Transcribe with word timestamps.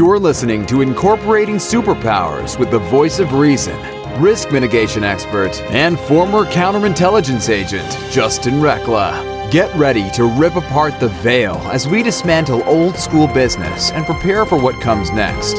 You're 0.00 0.18
listening 0.18 0.64
to 0.64 0.80
Incorporating 0.80 1.56
Superpowers 1.56 2.58
with 2.58 2.70
the 2.70 2.78
voice 2.78 3.18
of 3.18 3.34
reason, 3.34 3.78
risk 4.18 4.50
mitigation 4.50 5.04
expert, 5.04 5.60
and 5.64 6.00
former 6.00 6.46
counterintelligence 6.46 7.50
agent, 7.50 7.86
Justin 8.10 8.54
Recla. 8.54 9.50
Get 9.50 9.70
ready 9.76 10.08
to 10.12 10.24
rip 10.24 10.56
apart 10.56 10.98
the 11.00 11.08
veil 11.08 11.56
as 11.70 11.86
we 11.86 12.02
dismantle 12.02 12.62
old 12.64 12.96
school 12.96 13.26
business 13.26 13.92
and 13.92 14.06
prepare 14.06 14.46
for 14.46 14.58
what 14.58 14.80
comes 14.80 15.10
next. 15.10 15.56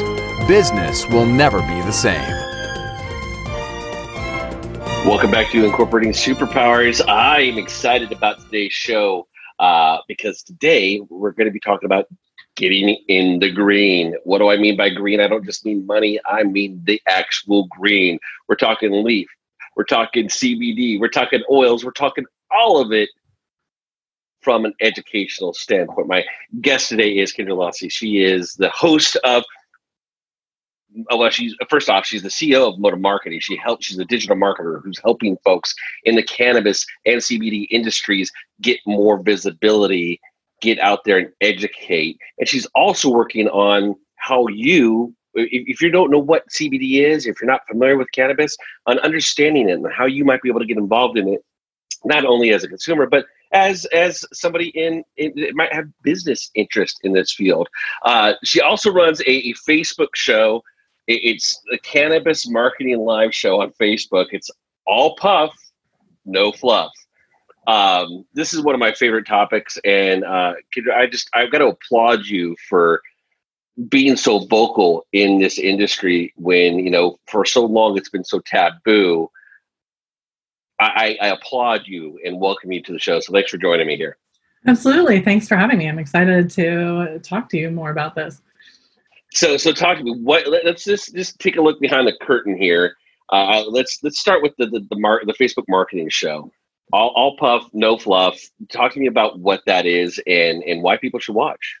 Business 0.48 1.06
will 1.06 1.24
never 1.24 1.60
be 1.60 1.80
the 1.82 1.92
same. 1.92 2.28
Welcome 5.06 5.30
back 5.30 5.52
to 5.52 5.64
Incorporating 5.64 6.10
Superpowers. 6.10 7.00
I 7.06 7.42
am 7.42 7.58
excited 7.58 8.10
about 8.10 8.40
today's 8.40 8.72
show 8.72 9.28
uh, 9.60 9.98
because 10.08 10.42
today 10.42 11.00
we're 11.08 11.30
going 11.30 11.46
to 11.46 11.52
be 11.52 11.60
talking 11.60 11.86
about 11.86 12.06
getting 12.56 12.96
in 13.08 13.38
the 13.38 13.50
green. 13.50 14.14
What 14.24 14.38
do 14.38 14.50
I 14.50 14.56
mean 14.56 14.76
by 14.76 14.90
green? 14.90 15.20
I 15.20 15.28
don't 15.28 15.44
just 15.44 15.64
mean 15.64 15.86
money, 15.86 16.20
I 16.26 16.42
mean 16.42 16.80
the 16.84 17.00
actual 17.08 17.66
green. 17.68 18.18
We're 18.48 18.56
talking 18.56 19.04
leaf, 19.04 19.28
we're 19.76 19.84
talking 19.84 20.28
CBD, 20.28 21.00
we're 21.00 21.08
talking 21.08 21.42
oils, 21.50 21.84
we're 21.84 21.92
talking 21.92 22.24
all 22.50 22.80
of 22.80 22.92
it 22.92 23.08
from 24.40 24.64
an 24.64 24.74
educational 24.80 25.54
standpoint. 25.54 26.08
My 26.08 26.24
guest 26.60 26.88
today 26.88 27.18
is 27.18 27.32
Kendra 27.32 27.56
Losee. 27.56 27.90
She 27.90 28.22
is 28.22 28.54
the 28.54 28.70
host 28.70 29.16
of 29.24 29.44
oh, 31.10 31.16
well, 31.16 31.30
she's 31.30 31.54
first 31.68 31.88
off, 31.88 32.04
she's 32.04 32.22
the 32.22 32.28
CEO 32.28 32.72
of 32.72 32.78
Mota 32.78 32.96
Marketing. 32.96 33.40
She 33.40 33.56
helps. 33.56 33.86
She's 33.86 33.98
a 33.98 34.04
digital 34.04 34.36
marketer 34.36 34.82
who's 34.82 35.00
helping 35.02 35.36
folks 35.44 35.74
in 36.04 36.16
the 36.16 36.22
cannabis 36.22 36.84
and 37.06 37.20
CBD 37.20 37.66
industries 37.70 38.30
get 38.60 38.78
more 38.86 39.22
visibility 39.22 40.20
get 40.62 40.78
out 40.78 41.00
there 41.04 41.18
and 41.18 41.28
educate. 41.42 42.16
And 42.38 42.48
she's 42.48 42.66
also 42.74 43.10
working 43.10 43.48
on 43.48 43.94
how 44.16 44.46
you, 44.46 45.14
if, 45.34 45.82
you 45.82 45.90
don't 45.90 46.10
know 46.10 46.18
what 46.18 46.48
CBD 46.48 47.04
is, 47.04 47.26
if 47.26 47.40
you're 47.40 47.50
not 47.50 47.66
familiar 47.68 47.98
with 47.98 48.10
cannabis, 48.12 48.56
on 48.86 48.98
understanding 49.00 49.68
it 49.68 49.72
and 49.72 49.92
how 49.92 50.06
you 50.06 50.24
might 50.24 50.40
be 50.40 50.48
able 50.48 50.60
to 50.60 50.66
get 50.66 50.78
involved 50.78 51.18
in 51.18 51.28
it, 51.28 51.44
not 52.04 52.24
only 52.24 52.52
as 52.52 52.64
a 52.64 52.68
consumer, 52.68 53.06
but 53.06 53.26
as 53.52 53.84
as 53.86 54.24
somebody 54.32 54.68
in, 54.68 55.04
in 55.18 55.34
might 55.54 55.72
have 55.72 55.84
business 56.02 56.50
interest 56.54 56.98
in 57.04 57.12
this 57.12 57.32
field. 57.32 57.68
Uh, 58.04 58.32
she 58.42 58.60
also 58.60 58.90
runs 58.90 59.20
a, 59.20 59.30
a 59.30 59.54
Facebook 59.68 60.08
show. 60.14 60.62
it's 61.06 61.60
the 61.70 61.78
Cannabis 61.78 62.48
Marketing 62.48 62.98
Live 62.98 63.34
show 63.34 63.60
on 63.60 63.72
Facebook. 63.80 64.26
It's 64.32 64.50
all 64.86 65.16
puff, 65.16 65.54
no 66.24 66.50
fluff. 66.50 66.92
Um, 67.66 68.24
this 68.34 68.52
is 68.52 68.62
one 68.62 68.74
of 68.74 68.80
my 68.80 68.92
favorite 68.92 69.26
topics, 69.26 69.78
and 69.84 70.24
uh, 70.24 70.54
I 70.94 71.06
just 71.06 71.28
I've 71.32 71.52
got 71.52 71.58
to 71.58 71.68
applaud 71.68 72.26
you 72.26 72.56
for 72.68 73.02
being 73.88 74.16
so 74.16 74.40
vocal 74.46 75.06
in 75.12 75.38
this 75.38 75.58
industry 75.58 76.32
when 76.36 76.78
you 76.80 76.90
know 76.90 77.18
for 77.26 77.44
so 77.44 77.64
long 77.64 77.96
it's 77.96 78.08
been 78.08 78.24
so 78.24 78.40
taboo. 78.40 79.30
I, 80.80 81.16
I 81.20 81.28
applaud 81.28 81.82
you 81.86 82.18
and 82.24 82.40
welcome 82.40 82.72
you 82.72 82.82
to 82.82 82.92
the 82.92 82.98
show. 82.98 83.20
So 83.20 83.32
thanks 83.32 83.52
for 83.52 83.58
joining 83.58 83.86
me 83.86 83.96
here. 83.96 84.16
Absolutely, 84.66 85.20
thanks 85.20 85.46
for 85.46 85.56
having 85.56 85.78
me. 85.78 85.88
I'm 85.88 86.00
excited 86.00 86.50
to 86.50 87.20
talk 87.20 87.48
to 87.50 87.56
you 87.56 87.70
more 87.70 87.90
about 87.90 88.16
this. 88.16 88.42
So, 89.32 89.56
so 89.56 89.70
talk 89.72 89.98
to 89.98 90.02
me. 90.04 90.10
What? 90.10 90.48
Let's 90.48 90.82
just 90.82 91.14
just 91.14 91.38
take 91.38 91.56
a 91.56 91.62
look 91.62 91.78
behind 91.80 92.08
the 92.08 92.16
curtain 92.20 92.60
here. 92.60 92.96
Uh, 93.30 93.62
let's 93.68 94.00
let's 94.02 94.18
start 94.18 94.42
with 94.42 94.52
the 94.58 94.66
the 94.66 94.80
the, 94.90 94.98
mar- 94.98 95.22
the 95.24 95.34
Facebook 95.34 95.64
marketing 95.68 96.08
show 96.10 96.50
all, 96.92 97.12
all 97.14 97.36
puff, 97.36 97.68
no 97.72 97.96
fluff. 97.96 98.38
Talk 98.70 98.92
to 98.92 99.00
me 99.00 99.06
about 99.06 99.38
what 99.38 99.62
that 99.66 99.86
is 99.86 100.20
and 100.26 100.62
and 100.64 100.82
why 100.82 100.96
people 100.96 101.20
should 101.20 101.34
watch. 101.34 101.78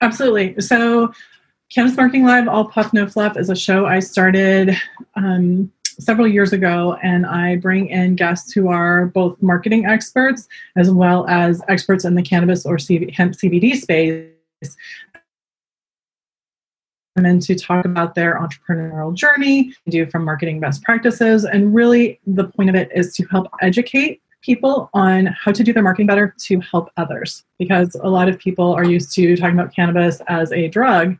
Absolutely. 0.00 0.60
So, 0.60 1.12
Cannabis 1.72 1.96
Marketing 1.96 2.24
Live, 2.24 2.46
All 2.46 2.66
Puff 2.66 2.92
No 2.92 3.06
Fluff 3.06 3.36
is 3.36 3.48
a 3.50 3.56
show 3.56 3.86
I 3.86 4.00
started 4.00 4.76
um, 5.16 5.72
several 5.98 6.28
years 6.28 6.52
ago, 6.52 6.98
and 7.02 7.26
I 7.26 7.56
bring 7.56 7.88
in 7.88 8.16
guests 8.16 8.52
who 8.52 8.68
are 8.68 9.06
both 9.06 9.40
marketing 9.42 9.86
experts 9.86 10.46
as 10.76 10.90
well 10.90 11.26
as 11.26 11.62
experts 11.68 12.04
in 12.04 12.14
the 12.14 12.22
cannabis 12.22 12.66
or 12.66 12.76
hemp 13.12 13.34
CBD 13.34 13.76
space. 13.76 14.30
And 17.16 17.24
then 17.24 17.38
to 17.40 17.54
talk 17.54 17.84
about 17.84 18.16
their 18.16 18.40
entrepreneurial 18.40 19.14
journey, 19.14 19.72
do 19.88 20.04
from 20.06 20.24
marketing 20.24 20.58
best 20.58 20.82
practices. 20.82 21.44
And 21.44 21.72
really, 21.72 22.20
the 22.26 22.44
point 22.44 22.70
of 22.70 22.74
it 22.74 22.90
is 22.92 23.14
to 23.16 23.24
help 23.26 23.46
educate 23.62 24.20
people 24.44 24.90
on 24.92 25.26
how 25.26 25.50
to 25.50 25.64
do 25.64 25.72
their 25.72 25.82
marketing 25.82 26.06
better 26.06 26.34
to 26.38 26.60
help 26.60 26.90
others 26.96 27.44
because 27.58 27.94
a 28.02 28.08
lot 28.08 28.28
of 28.28 28.38
people 28.38 28.72
are 28.74 28.84
used 28.84 29.14
to 29.14 29.36
talking 29.36 29.58
about 29.58 29.74
cannabis 29.74 30.20
as 30.28 30.52
a 30.52 30.68
drug 30.68 31.16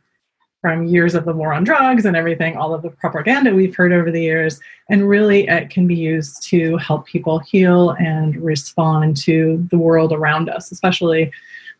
from 0.61 0.85
years 0.87 1.13
of 1.13 1.25
the 1.25 1.33
war 1.33 1.53
on 1.53 1.63
drugs 1.63 2.05
and 2.05 2.15
everything, 2.15 2.57
all 2.57 2.73
of 2.73 2.81
the 2.81 2.89
propaganda 2.89 3.53
we've 3.53 3.75
heard 3.75 3.93
over 3.93 4.09
the 4.09 4.21
years. 4.21 4.59
And 4.89 5.07
really, 5.07 5.47
it 5.47 5.69
can 5.69 5.85
be 5.85 5.95
used 5.95 6.41
to 6.49 6.77
help 6.77 7.05
people 7.05 7.37
heal 7.39 7.91
and 7.99 8.35
respond 8.37 9.17
to 9.17 9.67
the 9.69 9.77
world 9.77 10.11
around 10.11 10.49
us, 10.49 10.71
especially 10.71 11.31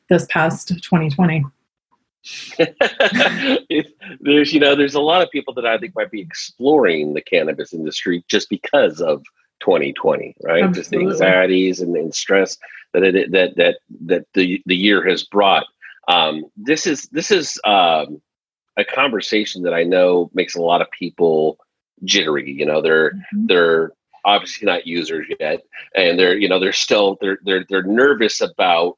this 0.09 0.27
past 0.29 0.67
2020. 0.67 1.45
there's 4.19 4.51
you 4.51 4.59
know 4.59 4.75
there's 4.75 4.95
a 4.95 5.01
lot 5.01 5.21
of 5.21 5.29
people 5.29 5.53
that 5.53 5.65
I 5.65 5.77
think 5.77 5.95
might 5.95 6.09
be 6.09 6.21
exploring 6.21 7.13
the 7.13 7.21
cannabis 7.21 7.71
industry 7.71 8.23
just 8.27 8.49
because 8.49 8.99
of 8.99 9.23
2020, 9.61 10.35
right? 10.43 10.63
Absolutely. 10.63 10.81
Just 10.81 10.91
the 10.91 10.99
anxieties 10.99 11.79
and, 11.81 11.95
and 11.95 12.13
stress 12.13 12.57
that 12.93 13.15
it, 13.15 13.31
that 13.31 13.55
that 13.55 13.77
that 14.05 14.25
the 14.33 14.61
the 14.65 14.75
year 14.75 15.07
has 15.07 15.23
brought. 15.23 15.65
Um, 16.07 16.45
this 16.55 16.87
is 16.87 17.03
this 17.11 17.31
is 17.31 17.59
um, 17.65 18.21
a 18.77 18.85
conversation 18.85 19.63
that 19.63 19.73
I 19.73 19.83
know 19.83 20.29
makes 20.33 20.55
a 20.55 20.61
lot 20.61 20.81
of 20.81 20.91
people 20.91 21.57
jittery. 22.03 22.51
You 22.51 22.65
know, 22.65 22.81
they're 22.81 23.11
mm-hmm. 23.11 23.47
they're 23.47 23.91
obviously 24.23 24.65
not 24.65 24.87
users 24.87 25.27
yet, 25.39 25.61
and 25.95 26.17
they're 26.19 26.37
you 26.37 26.47
know 26.47 26.59
they're 26.59 26.73
still 26.73 27.17
they're 27.21 27.39
they're 27.43 27.65
they're 27.69 27.83
nervous 27.83 28.41
about 28.41 28.97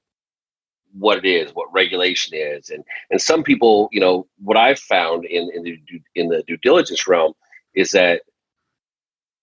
what 0.98 1.24
it 1.24 1.26
is, 1.26 1.52
what 1.52 1.72
regulation 1.74 2.36
is, 2.36 2.70
and 2.70 2.84
and 3.10 3.22
some 3.22 3.44
people, 3.44 3.90
you 3.92 4.00
know, 4.00 4.28
what 4.44 4.58
I've 4.58 4.80
found 4.80 5.26
in 5.26 5.50
in 5.54 5.64
the 5.64 5.80
in 6.16 6.30
the 6.30 6.44
due 6.44 6.58
diligence 6.58 7.08
realm 7.08 7.34
is 7.74 7.92
that 7.92 8.24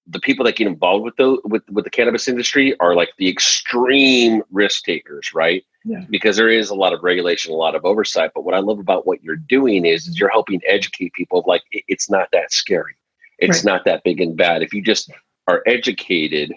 the 0.06 0.20
people 0.20 0.44
that 0.44 0.56
get 0.56 0.66
involved 0.66 1.04
with 1.04 1.16
the 1.16 1.38
with 1.44 1.62
with 1.70 1.84
the 1.84 1.90
cannabis 1.90 2.28
industry 2.28 2.78
are 2.78 2.94
like 2.94 3.10
the 3.18 3.28
extreme 3.28 4.42
risk 4.50 4.84
takers, 4.84 5.32
right? 5.34 5.64
Yeah. 5.84 6.04
Because 6.10 6.36
there 6.36 6.48
is 6.48 6.70
a 6.70 6.74
lot 6.74 6.92
of 6.92 7.02
regulation, 7.02 7.52
a 7.52 7.56
lot 7.56 7.74
of 7.74 7.84
oversight. 7.84 8.32
But 8.34 8.44
what 8.44 8.54
I 8.54 8.58
love 8.58 8.78
about 8.78 9.06
what 9.06 9.22
you're 9.22 9.36
doing 9.36 9.84
is, 9.84 10.06
is 10.06 10.18
you're 10.18 10.30
helping 10.30 10.60
educate 10.66 11.12
people 11.12 11.40
of 11.40 11.46
like 11.46 11.62
it, 11.72 11.84
it's 11.88 12.10
not 12.10 12.28
that 12.32 12.52
scary. 12.52 12.96
It's 13.38 13.58
right. 13.58 13.72
not 13.72 13.84
that 13.86 14.04
big 14.04 14.20
and 14.20 14.36
bad. 14.36 14.62
If 14.62 14.72
you 14.72 14.82
just 14.82 15.10
are 15.46 15.62
educated, 15.66 16.52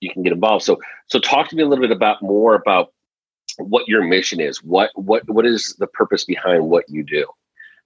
you 0.00 0.10
can 0.10 0.22
get 0.22 0.32
involved. 0.32 0.64
So 0.64 0.80
so 1.06 1.18
talk 1.18 1.48
to 1.48 1.56
me 1.56 1.62
a 1.62 1.66
little 1.66 1.82
bit 1.82 1.92
about 1.92 2.22
more 2.22 2.54
about 2.54 2.92
what 3.58 3.86
your 3.88 4.02
mission 4.02 4.40
is. 4.40 4.62
What 4.62 4.90
what 4.94 5.28
what 5.28 5.46
is 5.46 5.74
the 5.78 5.86
purpose 5.86 6.24
behind 6.24 6.68
what 6.68 6.84
you 6.88 7.04
do? 7.04 7.26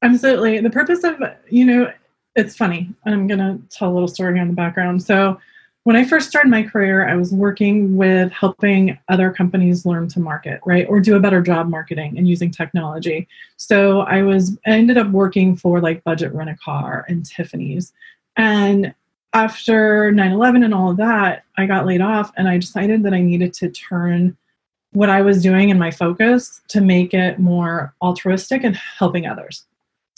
Absolutely. 0.03 0.61
The 0.61 0.71
purpose 0.71 1.03
of, 1.05 1.21
you 1.49 1.65
know, 1.65 1.93
it's 2.39 2.57
funny. 2.57 2.89
I'm 3.05 3.27
going 3.27 3.41
to 3.41 3.61
tell 3.69 3.91
a 3.91 3.95
little 3.95 4.09
story 4.09 4.39
on 4.39 4.49
the 4.49 4.55
background. 4.55 5.03
So, 5.03 5.39
when 5.85 5.97
I 5.97 6.05
first 6.05 6.29
started 6.29 6.51
my 6.51 6.65
career, 6.65 7.09
I 7.09 7.17
was 7.17 7.33
working 7.33 7.97
with 7.97 8.31
helping 8.31 8.99
other 9.09 9.31
companies 9.31 9.87
learn 9.87 10.07
to 10.09 10.21
market, 10.21 10.61
right? 10.67 10.87
Or 10.87 11.01
do 11.01 11.17
a 11.17 11.21
better 11.21 11.41
job 11.41 11.71
marketing 11.71 12.19
and 12.19 12.29
using 12.29 12.51
technology. 12.51 13.27
So 13.57 14.01
I 14.01 14.21
was 14.23 14.59
I 14.67 14.73
ended 14.73 14.99
up 14.99 15.09
working 15.09 15.57
for 15.57 15.81
like 15.81 16.05
Budget 16.05 16.35
Rent 16.35 16.51
a 16.51 16.57
Car 16.57 17.07
and 17.09 17.25
Tiffany's. 17.25 17.95
And 18.37 18.93
after 19.33 20.13
9-11 20.13 20.63
and 20.63 20.75
all 20.75 20.91
of 20.91 20.99
that, 20.99 21.45
I 21.57 21.65
got 21.65 21.87
laid 21.87 22.03
off 22.03 22.33
and 22.37 22.49
I 22.49 22.59
decided 22.59 23.03
that 23.05 23.15
I 23.15 23.23
needed 23.23 23.55
to 23.55 23.71
turn 23.71 24.37
what 24.93 25.09
I 25.09 25.23
was 25.23 25.43
doing 25.43 25.71
and 25.71 25.81
my 25.81 25.91
focus 25.91 26.61
to 26.69 26.83
make 26.83 27.15
it 27.15 27.39
more 27.39 27.95
altruistic 28.03 28.63
and 28.63 28.77
helping 28.77 29.27
others. 29.27 29.65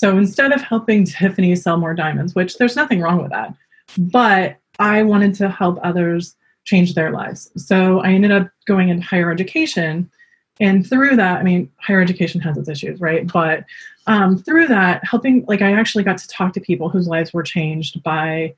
So 0.00 0.16
instead 0.16 0.52
of 0.52 0.62
helping 0.62 1.04
Tiffany 1.04 1.54
sell 1.54 1.76
more 1.76 1.92
diamonds, 1.92 2.34
which 2.34 2.56
there's 2.56 2.74
nothing 2.74 3.02
wrong 3.02 3.20
with 3.20 3.32
that, 3.32 3.54
but 3.98 4.56
I 4.78 5.02
wanted 5.02 5.34
to 5.34 5.50
help 5.50 5.78
others 5.82 6.36
change 6.64 6.94
their 6.94 7.10
lives. 7.10 7.50
So 7.56 8.00
I 8.00 8.12
ended 8.12 8.32
up 8.32 8.48
going 8.66 8.88
into 8.88 9.04
higher 9.04 9.30
education. 9.30 10.10
And 10.58 10.88
through 10.88 11.16
that, 11.16 11.40
I 11.40 11.42
mean, 11.42 11.70
higher 11.82 12.00
education 12.00 12.40
has 12.40 12.56
its 12.56 12.70
issues, 12.70 12.98
right? 12.98 13.30
But 13.30 13.66
um, 14.06 14.38
through 14.38 14.68
that, 14.68 15.04
helping, 15.04 15.44
like, 15.46 15.60
I 15.60 15.72
actually 15.72 16.04
got 16.04 16.16
to 16.16 16.28
talk 16.28 16.54
to 16.54 16.62
people 16.62 16.88
whose 16.88 17.06
lives 17.06 17.34
were 17.34 17.42
changed 17.42 18.02
by 18.02 18.54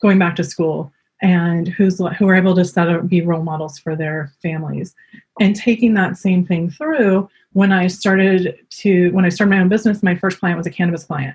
going 0.00 0.20
back 0.20 0.36
to 0.36 0.44
school 0.44 0.92
and 1.24 1.68
who's 1.68 1.98
who 2.18 2.28
are 2.28 2.34
able 2.34 2.54
to 2.54 2.66
set 2.66 2.90
up, 2.90 3.08
be 3.08 3.22
role 3.22 3.42
models 3.42 3.78
for 3.78 3.96
their 3.96 4.30
families. 4.42 4.94
And 5.40 5.56
taking 5.56 5.94
that 5.94 6.18
same 6.18 6.44
thing 6.44 6.70
through 6.70 7.28
when 7.54 7.72
i 7.72 7.86
started 7.86 8.58
to 8.68 9.10
when 9.12 9.24
i 9.24 9.30
started 9.30 9.50
my 9.50 9.60
own 9.60 9.68
business 9.68 10.02
my 10.02 10.14
first 10.14 10.38
client 10.38 10.58
was 10.58 10.66
a 10.66 10.70
cannabis 10.70 11.04
client. 11.04 11.34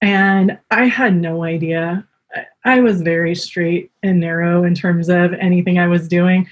And 0.00 0.56
i 0.70 0.84
had 0.84 1.16
no 1.16 1.42
idea. 1.42 2.06
I 2.64 2.80
was 2.80 3.02
very 3.02 3.34
straight 3.34 3.90
and 4.04 4.20
narrow 4.20 4.62
in 4.62 4.76
terms 4.76 5.08
of 5.08 5.32
anything 5.34 5.78
i 5.78 5.88
was 5.88 6.06
doing. 6.06 6.48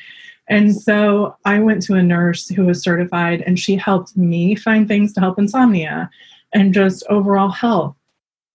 And 0.48 0.74
so 0.74 1.36
i 1.44 1.60
went 1.60 1.80
to 1.82 1.94
a 1.94 2.02
nurse 2.02 2.48
who 2.48 2.66
was 2.66 2.82
certified 2.82 3.44
and 3.46 3.56
she 3.56 3.76
helped 3.76 4.16
me 4.16 4.56
find 4.56 4.88
things 4.88 5.12
to 5.12 5.20
help 5.20 5.38
insomnia 5.38 6.10
and 6.52 6.74
just 6.74 7.04
overall 7.08 7.50
health. 7.50 7.94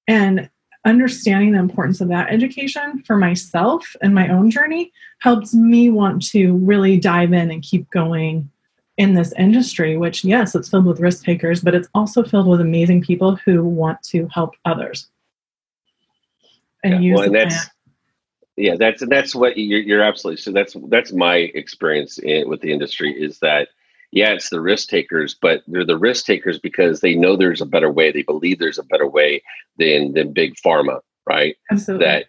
And 0.09 0.49
understanding 0.85 1.53
the 1.53 1.59
importance 1.59 2.01
of 2.01 2.09
that 2.09 2.31
education 2.31 3.01
for 3.03 3.15
myself 3.15 3.95
and 4.01 4.13
my 4.13 4.27
own 4.29 4.51
journey 4.51 4.91
helps 5.19 5.53
me 5.53 5.89
want 5.89 6.21
to 6.29 6.57
really 6.57 6.99
dive 6.99 7.33
in 7.33 7.49
and 7.49 7.63
keep 7.63 7.89
going 7.89 8.49
in 8.97 9.13
this 9.13 9.33
industry, 9.37 9.97
which, 9.97 10.23
yes, 10.23 10.53
it's 10.53 10.69
filled 10.69 10.85
with 10.85 10.99
risk 10.99 11.23
takers, 11.23 11.61
but 11.61 11.73
it's 11.73 11.87
also 11.95 12.23
filled 12.23 12.47
with 12.47 12.61
amazing 12.61 13.01
people 13.01 13.35
who 13.37 13.63
want 13.63 14.01
to 14.03 14.27
help 14.31 14.55
others. 14.65 15.07
And 16.83 16.95
yeah, 16.95 16.99
use 16.99 17.17
well, 17.17 17.25
and 17.25 17.35
that's, 17.35 17.55
plan. 17.55 17.69
yeah, 18.57 18.75
that's 18.77 19.07
that's 19.07 19.33
what 19.33 19.57
you're, 19.57 19.79
you're 19.79 20.03
absolutely 20.03 20.41
so. 20.41 20.51
That's 20.51 20.75
that's 20.89 21.13
my 21.13 21.35
experience 21.35 22.19
in, 22.19 22.49
with 22.49 22.61
the 22.61 22.73
industry 22.73 23.11
is 23.11 23.39
that 23.39 23.69
yeah, 24.13 24.33
it's 24.33 24.51
the 24.51 24.61
risk 24.61 24.89
takers, 24.89 25.33
but 25.33 25.63
they're 25.65 25.83
the 25.83 25.97
risk 25.97 26.25
takers 26.25 26.59
because 26.59 26.99
they 26.99 27.15
know 27.15 27.35
there's 27.35 27.61
a 27.61 27.65
better 27.65 27.91
way. 27.91 28.11
They 28.11 28.21
believe 28.21 28.59
there's 28.59 28.77
a 28.77 28.83
better 28.83 29.07
way 29.07 29.41
than 29.79 30.13
than 30.13 30.33
big 30.33 30.53
pharma, 30.63 30.99
right? 31.27 31.55
Absolutely. 31.71 32.05
That 32.05 32.25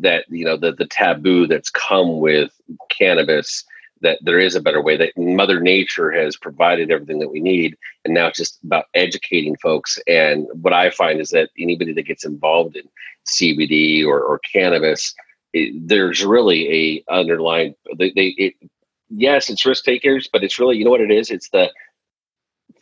that 0.00 0.24
you 0.28 0.44
know 0.44 0.56
the 0.56 0.72
the 0.72 0.86
taboo 0.86 1.48
that's 1.48 1.70
come 1.70 2.20
with 2.20 2.52
cannabis 2.88 3.64
that 4.00 4.18
there 4.22 4.38
is 4.38 4.54
a 4.54 4.60
better 4.60 4.82
way 4.82 4.96
that 4.96 5.12
mother 5.16 5.60
nature 5.60 6.10
has 6.10 6.36
provided 6.36 6.90
everything 6.90 7.18
that 7.18 7.30
we 7.30 7.40
need 7.40 7.76
and 8.04 8.14
now 8.14 8.28
it's 8.28 8.38
just 8.38 8.62
about 8.64 8.86
educating 8.94 9.54
folks 9.56 9.98
and 10.06 10.46
what 10.62 10.72
i 10.72 10.88
find 10.88 11.20
is 11.20 11.28
that 11.28 11.50
anybody 11.58 11.92
that 11.92 12.06
gets 12.06 12.24
involved 12.24 12.76
in 12.76 12.88
cbd 13.28 14.06
or, 14.06 14.20
or 14.20 14.38
cannabis 14.38 15.14
it, 15.52 15.86
there's 15.86 16.24
really 16.24 16.66
a 16.72 17.12
underlying 17.12 17.74
they, 17.98 18.10
they 18.16 18.28
it, 18.38 18.54
yes, 19.16 19.48
it's 19.48 19.64
risk 19.64 19.84
takers, 19.84 20.28
but 20.32 20.44
it's 20.44 20.58
really, 20.58 20.76
you 20.76 20.84
know 20.84 20.90
what 20.90 21.00
it 21.00 21.10
is? 21.10 21.30
It's 21.30 21.48
the 21.50 21.70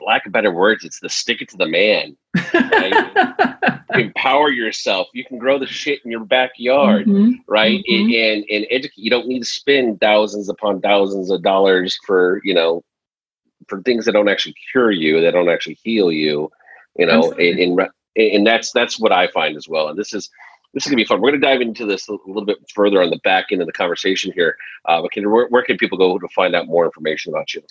lack 0.05 0.27
of 0.27 0.33
better 0.33 0.53
words, 0.53 0.85
it's 0.85 1.01
the 1.01 1.09
stick 1.09 1.43
it 1.43 1.49
to 1.51 1.57
the 1.57 1.67
man. 1.67 2.17
Right? 2.53 3.79
Empower 3.95 4.51
yourself. 4.51 5.09
You 5.13 5.25
can 5.25 5.39
grow 5.39 5.59
the 5.59 5.67
shit 5.67 6.01
in 6.05 6.11
your 6.11 6.25
backyard, 6.25 7.07
mm-hmm. 7.07 7.33
right? 7.47 7.83
Mm-hmm. 7.91 8.11
And 8.11 8.45
and 8.51 8.67
educate. 8.71 9.03
You 9.03 9.11
don't 9.11 9.29
need 9.29 9.41
to 9.41 9.45
spend 9.45 10.01
thousands 10.01 10.49
upon 10.49 10.81
thousands 10.81 11.31
of 11.31 11.43
dollars 11.43 11.99
for 12.07 12.41
you 12.43 12.55
know 12.55 12.83
for 13.69 13.83
things 13.83 14.07
that 14.07 14.13
don't 14.13 14.29
actually 14.29 14.55
cure 14.73 14.91
you, 14.91 15.21
that 15.21 15.33
don't 15.33 15.51
actually 15.51 15.79
heal 15.83 16.11
you. 16.11 16.51
You 16.97 17.07
know, 17.07 17.33
and, 17.33 17.59
and 17.59 17.89
and 18.17 18.47
that's 18.47 18.73
that's 18.73 18.99
what 18.99 19.13
I 19.13 19.29
find 19.29 19.57
as 19.57 19.69
well. 19.69 19.89
And 19.89 19.99
this 19.99 20.15
is 20.15 20.31
this 20.75 20.87
is 20.87 20.91
gonna 20.91 20.97
be 20.97 21.05
fun. 21.05 21.21
We're 21.21 21.31
gonna 21.31 21.43
dive 21.43 21.61
into 21.61 21.87
this 21.87 22.09
a 22.09 22.17
little 22.27 22.45
bit 22.45 22.59
further 22.75 23.03
on 23.03 23.11
the 23.11 23.19
back 23.19 23.47
end 23.51 23.61
of 23.61 23.67
the 23.67 23.73
conversation 23.73 24.33
here. 24.33 24.57
Uh, 24.87 25.03
but 25.03 25.13
can, 25.13 25.31
where, 25.31 25.47
where, 25.49 25.63
can 25.63 25.77
people 25.77 25.99
go 25.99 26.19
to 26.19 26.29
find 26.29 26.55
out 26.55 26.67
more 26.67 26.85
information 26.85 27.33
about 27.33 27.55
you? 27.55 27.63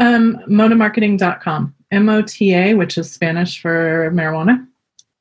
Um, 0.00 0.38
motamarketing.com, 0.48 1.74
M-O-T-A, 1.90 2.74
which 2.74 2.98
is 2.98 3.10
Spanish 3.10 3.60
for 3.60 4.10
marijuana. 4.12 4.66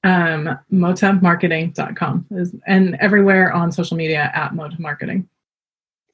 Um, 0.04 0.60
motamarketing.com 0.72 2.25
is, 2.31 2.56
and 2.68 2.96
everywhere 3.00 3.54
on 3.54 3.72
social 3.72 3.96
media 3.96 4.31
at 4.34 4.54
Mota 4.54 4.81
Marketing. 4.81 5.28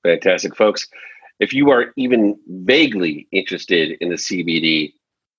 Fantastic, 0.04 0.56
folks. 0.56 0.88
If 1.40 1.54
you 1.54 1.72
are 1.72 1.94
even 1.96 2.38
vaguely 2.48 3.28
interested 3.32 3.98
in 4.02 4.10
the 4.10 4.16
CBD 4.16 4.94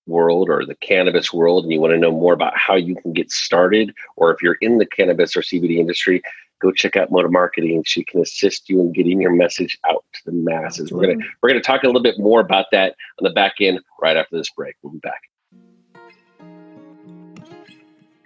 world 0.06 0.49
or 0.49 0.64
the 0.67 0.75
cannabis 0.76 1.32
world 1.32 1.64
and 1.64 1.73
you 1.73 1.81
want 1.81 1.93
to 1.93 1.99
know 1.99 2.11
more 2.11 2.32
about 2.32 2.56
how 2.56 2.75
you 2.75 2.97
can 2.97 3.12
get 3.12 3.31
started, 3.31 3.94
or 4.17 4.32
if 4.32 4.43
you're 4.43 4.58
in 4.61 4.79
the 4.79 4.87
cannabis 4.87 5.37
or 5.37 5.41
CBD 5.41 5.79
industry, 5.79 6.23
go 6.61 6.70
check 6.70 6.97
out 6.97 7.11
Mota 7.11 7.29
Marketing. 7.29 7.82
She 7.85 8.05
can 8.05 8.20
assist 8.20 8.69
you 8.69 8.81
in 8.81 8.93
getting 8.93 9.20
your 9.20 9.32
message 9.32 9.79
out 9.88 10.05
to 10.14 10.20
the 10.26 10.32
masses. 10.32 10.93
We're 10.93 11.06
gonna 11.06 11.25
we're 11.43 11.50
gonna 11.50 11.61
talk 11.61 11.82
a 11.82 11.87
little 11.87 12.02
bit 12.02 12.19
more 12.19 12.41
about 12.41 12.67
that 12.73 12.94
on 13.19 13.25
the 13.25 13.31
back 13.31 13.55
end 13.61 13.81
right 14.00 14.17
after 14.17 14.37
this 14.37 14.50
break. 14.50 14.76
We'll 14.82 14.93
be 14.93 14.99
back. 14.99 15.23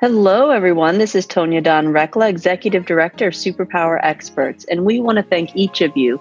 Hello, 0.00 0.50
everyone. 0.50 0.98
This 0.98 1.14
is 1.14 1.26
Tonya 1.26 1.62
Dawn 1.62 1.86
Recla, 1.86 2.28
Executive 2.28 2.84
Director 2.84 3.28
of 3.28 3.34
Superpower 3.34 3.98
Experts, 4.02 4.64
and 4.66 4.84
we 4.84 5.00
want 5.00 5.16
to 5.16 5.22
thank 5.22 5.56
each 5.56 5.80
of 5.80 5.96
you 5.96 6.20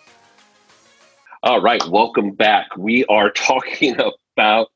All 1.43 1.59
right, 1.59 1.83
welcome 1.87 2.33
back. 2.33 2.67
We 2.77 3.03
are 3.05 3.31
talking 3.35 3.95
about 3.99 4.67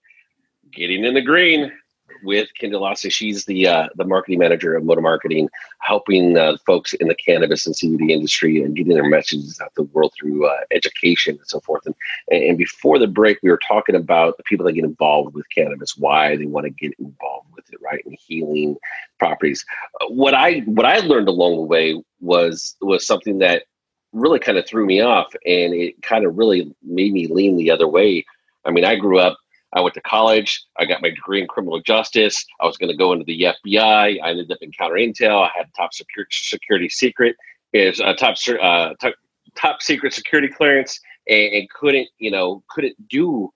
getting 0.71 1.05
in 1.05 1.13
the 1.13 1.21
green 1.21 1.71
with 2.23 2.49
Kendall 2.59 2.81
Lassie. 2.81 3.11
She's 3.11 3.45
the 3.45 3.67
uh, 3.67 3.89
the 3.97 4.03
marketing 4.03 4.39
manager 4.39 4.75
of 4.75 4.83
Mota 4.83 4.99
Marketing, 4.99 5.47
helping 5.81 6.39
uh, 6.39 6.57
folks 6.65 6.93
in 6.93 7.07
the 7.07 7.13
cannabis 7.13 7.67
and 7.67 7.75
CBD 7.75 8.09
industry 8.09 8.63
and 8.63 8.75
getting 8.75 8.95
their 8.95 9.07
messages 9.07 9.61
out 9.61 9.75
the 9.75 9.83
world 9.83 10.11
through 10.19 10.47
uh, 10.47 10.61
education 10.71 11.35
and 11.37 11.47
so 11.47 11.59
forth. 11.59 11.85
And, 11.85 11.93
and 12.31 12.57
before 12.57 12.97
the 12.97 13.05
break, 13.05 13.37
we 13.43 13.51
were 13.51 13.59
talking 13.67 13.93
about 13.93 14.37
the 14.37 14.43
people 14.43 14.65
that 14.65 14.73
get 14.73 14.85
involved 14.85 15.35
with 15.35 15.45
cannabis, 15.53 15.95
why 15.95 16.35
they 16.35 16.47
want 16.47 16.63
to 16.63 16.71
get 16.71 16.97
involved 16.97 17.49
with 17.55 17.71
it, 17.71 17.79
right, 17.79 18.03
and 18.07 18.17
healing 18.19 18.75
properties. 19.19 19.63
Uh, 20.01 20.07
what 20.07 20.33
I 20.33 20.61
what 20.61 20.87
I 20.87 20.97
learned 20.97 21.27
along 21.27 21.57
the 21.57 21.61
way 21.61 22.03
was 22.21 22.75
was 22.81 23.05
something 23.05 23.37
that 23.37 23.65
really 24.15 24.39
kind 24.39 24.57
of 24.57 24.65
threw 24.65 24.85
me 24.85 25.01
off 25.01 25.33
and 25.45 25.73
it 25.73 26.01
kind 26.01 26.25
of 26.25 26.37
really 26.37 26.73
made 26.81 27.11
me 27.11 27.27
lean 27.27 27.57
the 27.57 27.69
other 27.69 27.87
way. 27.87 28.25
I 28.63 28.71
mean, 28.71 28.85
I 28.85 28.95
grew 28.95 29.19
up, 29.19 29.37
I 29.73 29.81
went 29.81 29.93
to 29.95 30.01
college, 30.01 30.63
I 30.79 30.85
got 30.85 31.01
my 31.01 31.09
degree 31.09 31.41
in 31.41 31.47
criminal 31.47 31.81
justice. 31.81 32.45
I 32.61 32.65
was 32.65 32.77
going 32.77 32.89
to 32.89 32.97
go 32.97 33.11
into 33.11 33.25
the 33.25 33.53
FBI. 33.65 34.21
I 34.23 34.29
ended 34.29 34.51
up 34.51 34.59
in 34.61 34.71
counter 34.71 34.95
intel. 34.95 35.43
I 35.43 35.49
had 35.55 35.67
top 35.75 35.93
security, 35.93 36.31
security 36.31 36.89
secret 36.89 37.35
is 37.73 37.99
a 37.99 38.13
top, 38.13 38.37
uh, 38.61 38.93
top, 39.01 39.15
top 39.55 39.81
secret 39.81 40.13
security 40.13 40.47
clearance 40.47 40.99
and, 41.27 41.53
and 41.53 41.69
couldn't, 41.69 42.07
you 42.17 42.31
know, 42.31 42.63
couldn't 42.69 42.95
do 43.09 43.51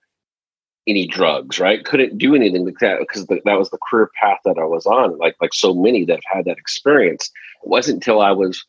any 0.86 1.06
drugs, 1.06 1.58
right? 1.58 1.84
Couldn't 1.84 2.18
do 2.18 2.34
anything 2.34 2.66
like 2.66 2.78
that 2.80 2.98
because 3.00 3.26
that 3.26 3.58
was 3.58 3.70
the 3.70 3.78
career 3.90 4.10
path 4.20 4.38
that 4.44 4.58
I 4.58 4.64
was 4.64 4.84
on. 4.84 5.16
Like, 5.16 5.36
like 5.40 5.54
so 5.54 5.72
many 5.72 6.04
that 6.04 6.20
have 6.22 6.36
had 6.38 6.44
that 6.46 6.58
experience. 6.58 7.30
It 7.62 7.68
wasn't 7.68 7.96
until 7.96 8.20
I 8.20 8.32
was 8.32 8.62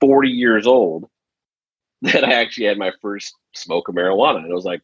40 0.00 0.28
years 0.28 0.66
old 0.66 1.08
that 2.02 2.24
I 2.24 2.34
actually 2.34 2.66
had 2.66 2.78
my 2.78 2.92
first 3.02 3.34
smoke 3.54 3.88
of 3.88 3.94
marijuana. 3.94 4.38
And 4.38 4.52
I 4.52 4.54
was 4.54 4.64
like, 4.64 4.82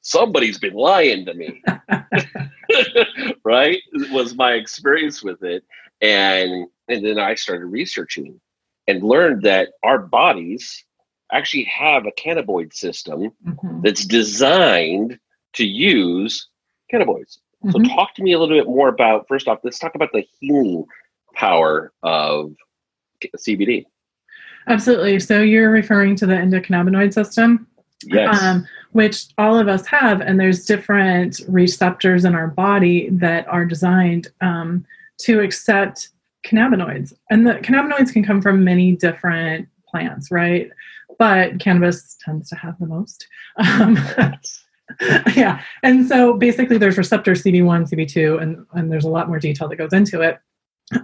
somebody's 0.00 0.58
been 0.58 0.74
lying 0.74 1.24
to 1.26 1.34
me. 1.34 1.62
right? 3.44 3.78
It 3.92 4.12
was 4.12 4.34
my 4.34 4.52
experience 4.52 5.22
with 5.22 5.42
it. 5.42 5.64
And 6.00 6.68
and 6.88 7.04
then 7.04 7.18
I 7.18 7.34
started 7.34 7.66
researching 7.66 8.40
and 8.86 9.02
learned 9.02 9.42
that 9.42 9.70
our 9.82 9.98
bodies 9.98 10.84
actually 11.32 11.64
have 11.64 12.06
a 12.06 12.12
cannabinoid 12.12 12.74
system 12.74 13.32
mm-hmm. 13.46 13.80
that's 13.82 14.04
designed 14.04 15.18
to 15.54 15.64
use 15.64 16.48
cannabinoids. 16.92 17.38
Mm-hmm. 17.64 17.70
So 17.70 17.94
talk 17.94 18.14
to 18.16 18.22
me 18.22 18.32
a 18.32 18.38
little 18.38 18.56
bit 18.56 18.66
more 18.66 18.88
about 18.88 19.26
first 19.28 19.48
off, 19.48 19.60
let's 19.64 19.78
talk 19.78 19.94
about 19.94 20.12
the 20.12 20.26
healing 20.38 20.84
power 21.34 21.92
of 22.02 22.54
CBD. 23.38 23.86
Absolutely. 24.66 25.20
So 25.20 25.40
you're 25.40 25.70
referring 25.70 26.16
to 26.16 26.26
the 26.26 26.34
endocannabinoid 26.34 27.12
system? 27.12 27.66
Yes. 28.06 28.42
Um, 28.42 28.66
which 28.92 29.26
all 29.38 29.58
of 29.58 29.66
us 29.66 29.86
have, 29.86 30.20
and 30.20 30.38
there's 30.38 30.64
different 30.64 31.40
receptors 31.48 32.24
in 32.24 32.34
our 32.34 32.46
body 32.46 33.08
that 33.10 33.46
are 33.48 33.64
designed 33.64 34.28
um, 34.40 34.86
to 35.18 35.40
accept 35.40 36.10
cannabinoids. 36.46 37.12
And 37.30 37.46
the 37.46 37.54
cannabinoids 37.54 38.12
can 38.12 38.24
come 38.24 38.40
from 38.40 38.62
many 38.62 38.94
different 38.94 39.68
plants, 39.88 40.30
right? 40.30 40.70
But 41.18 41.58
cannabis 41.58 42.16
tends 42.24 42.48
to 42.50 42.56
have 42.56 42.78
the 42.78 42.86
most. 42.86 43.26
Um, 43.56 43.98
yeah. 45.34 45.60
And 45.82 46.06
so 46.06 46.34
basically, 46.34 46.78
there's 46.78 46.98
receptors 46.98 47.42
CB1, 47.42 47.90
CB2, 47.90 48.40
and, 48.40 48.64
and 48.74 48.92
there's 48.92 49.04
a 49.04 49.10
lot 49.10 49.28
more 49.28 49.38
detail 49.40 49.68
that 49.68 49.76
goes 49.76 49.92
into 49.92 50.20
it. 50.20 50.38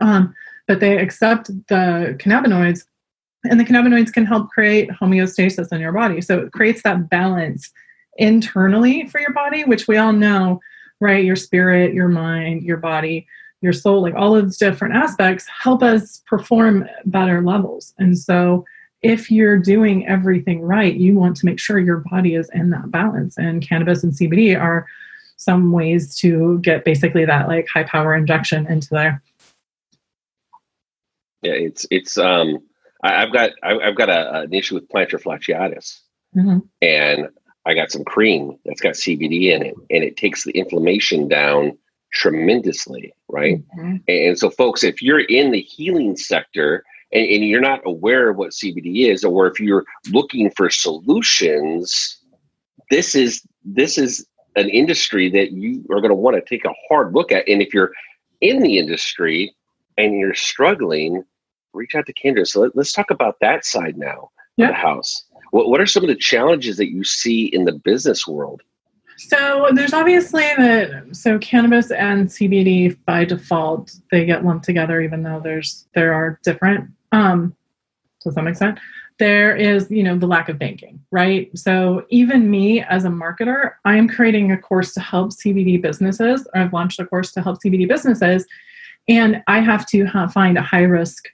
Um, 0.00 0.35
but 0.69 0.79
they 0.79 0.99
accept 0.99 1.49
the 1.69 2.17
cannabinoids 2.21 2.85
and 3.44 3.59
the 3.59 3.64
cannabinoids 3.64 4.12
can 4.12 4.26
help 4.26 4.50
create 4.50 4.90
homeostasis 4.90 5.73
in 5.73 5.80
your 5.80 5.92
body. 5.92 6.20
So 6.20 6.40
it 6.40 6.52
creates 6.52 6.82
that 6.82 7.09
balance 7.09 7.70
internally 8.18 9.06
for 9.09 9.20
your 9.20 9.32
body, 9.32 9.64
which 9.64 9.88
we 9.88 9.97
all 9.97 10.12
know 10.12 10.61
right? 11.00 11.25
Your 11.25 11.37
spirit, 11.37 11.94
your 11.94 12.09
mind, 12.09 12.62
your 12.62 12.76
body, 12.76 13.26
your 13.62 13.73
soul, 13.73 14.02
like 14.02 14.14
all 14.14 14.37
of 14.37 14.44
those 14.44 14.59
different 14.59 14.94
aspects 14.94 15.47
help 15.47 15.82
us 15.82 16.23
perform 16.26 16.87
better 17.06 17.42
levels. 17.42 17.94
And 17.99 18.18
so 18.18 18.64
if 19.02 19.30
you're 19.30 19.59
doing 19.59 20.06
everything 20.06 20.61
right, 20.61 20.94
you 20.94 21.14
want 21.14 21.37
to 21.38 21.47
make 21.47 21.59
sure 21.59 21.78
your 21.78 22.04
body 22.11 22.35
is 22.35 22.50
in 22.52 22.70
that 22.70 22.90
balance. 22.90 23.38
And 23.38 23.66
cannabis 23.66 24.04
and 24.04 24.12
CBD 24.12 24.59
are 24.59 24.87
some 25.37 25.73
ways 25.73 26.14
to 26.16 26.59
get 26.59 26.85
basically 26.85 27.25
that 27.25 27.49
like 27.49 27.66
high 27.68 27.85
power 27.85 28.14
injection 28.14 28.66
into 28.66 28.88
there. 28.90 29.23
Yeah, 31.42 31.54
it's 31.54 31.87
it's 31.90 32.18
um 32.18 32.59
I, 33.02 33.21
have 33.21 33.33
got 33.33 33.50
I, 33.62 33.85
have 33.85 33.97
got 33.97 34.09
a, 34.09 34.40
an 34.40 34.54
issue 34.54 34.75
with 34.75 34.88
plantar 34.88 35.23
fasciitis, 35.23 36.00
mm-hmm. 36.37 36.59
and 36.83 37.28
I 37.66 37.75
got 37.75 37.90
some 37.90 38.04
cream 38.04 38.59
that's 38.64 38.80
got 38.80 38.95
CBD 38.95 39.54
in 39.54 39.62
it, 39.62 39.75
and 39.90 40.04
it 40.04 40.16
takes 40.16 40.45
the 40.45 40.52
inflammation 40.52 41.28
down 41.28 41.76
tremendously, 42.12 43.12
right? 43.28 43.62
Mm-hmm. 43.78 43.97
And 44.09 44.38
so, 44.38 44.50
folks, 44.50 44.83
if 44.83 45.02
you're 45.02 45.21
in 45.21 45.52
the 45.52 45.61
healing 45.61 46.16
sector 46.16 46.85
and, 47.12 47.25
and, 47.25 47.45
you're 47.45 47.61
not 47.61 47.80
aware 47.85 48.30
of 48.30 48.37
what 48.37 48.50
CBD 48.50 49.11
is, 49.11 49.25
or 49.25 49.47
if 49.47 49.61
you're 49.61 49.85
looking 50.11 50.50
for 50.50 50.71
solutions, 50.71 52.21
this 52.90 53.14
is 53.14 53.42
this 53.64 53.99
is 53.99 54.26
an 54.57 54.69
industry 54.69 55.30
that 55.30 55.52
you 55.52 55.85
are 55.90 56.00
going 56.00 56.11
to 56.11 56.14
want 56.14 56.37
to 56.37 56.42
take 56.42 56.64
a 56.64 56.75
hard 56.88 57.14
look 57.14 57.30
at. 57.33 57.49
And 57.49 57.62
if 57.62 57.73
you're 57.73 57.92
in 58.40 58.61
the 58.62 58.78
industry 58.78 59.54
and 59.97 60.19
you're 60.19 60.35
struggling, 60.35 61.25
reach 61.72 61.94
out 61.94 62.06
to 62.06 62.12
Kendra. 62.12 62.46
So 62.46 62.60
let, 62.60 62.76
us 62.76 62.92
talk 62.92 63.10
about 63.10 63.36
that 63.40 63.64
side 63.64 63.96
now 63.96 64.30
yeah. 64.56 64.66
of 64.66 64.70
the 64.72 64.76
house. 64.76 65.24
What, 65.50 65.68
what 65.68 65.80
are 65.80 65.86
some 65.86 66.04
of 66.04 66.08
the 66.08 66.16
challenges 66.16 66.76
that 66.76 66.90
you 66.90 67.04
see 67.04 67.46
in 67.46 67.64
the 67.64 67.72
business 67.72 68.26
world? 68.26 68.62
So 69.16 69.68
there's 69.74 69.92
obviously 69.92 70.44
that 70.56 71.08
so 71.12 71.38
cannabis 71.38 71.90
and 71.90 72.26
CBD 72.26 72.96
by 73.04 73.26
default 73.26 73.94
they 74.10 74.24
get 74.24 74.46
lumped 74.46 74.64
together 74.64 75.02
even 75.02 75.22
though 75.22 75.40
there's 75.40 75.86
there 75.94 76.14
are 76.14 76.40
different 76.42 76.90
um 77.12 77.54
to 78.20 78.32
some 78.32 78.46
extent 78.46 78.78
there 79.20 79.54
is 79.54 79.90
you 79.90 80.02
know 80.02 80.16
the 80.16 80.26
lack 80.26 80.48
of 80.48 80.58
banking 80.58 80.98
right 81.10 81.50
so 81.56 82.04
even 82.08 82.50
me 82.50 82.80
as 82.82 83.04
a 83.04 83.08
marketer 83.08 83.72
i 83.84 83.94
am 83.94 84.08
creating 84.08 84.50
a 84.50 84.56
course 84.56 84.94
to 84.94 85.00
help 85.00 85.30
cbd 85.30 85.80
businesses 85.80 86.48
or 86.54 86.62
i've 86.62 86.72
launched 86.72 86.98
a 86.98 87.06
course 87.06 87.30
to 87.30 87.42
help 87.42 87.58
cbd 87.62 87.86
businesses 87.86 88.46
and 89.08 89.42
i 89.46 89.60
have 89.60 89.86
to 89.86 90.04
have, 90.06 90.32
find 90.32 90.56
a 90.56 90.62
high 90.62 90.82
risk 90.82 91.28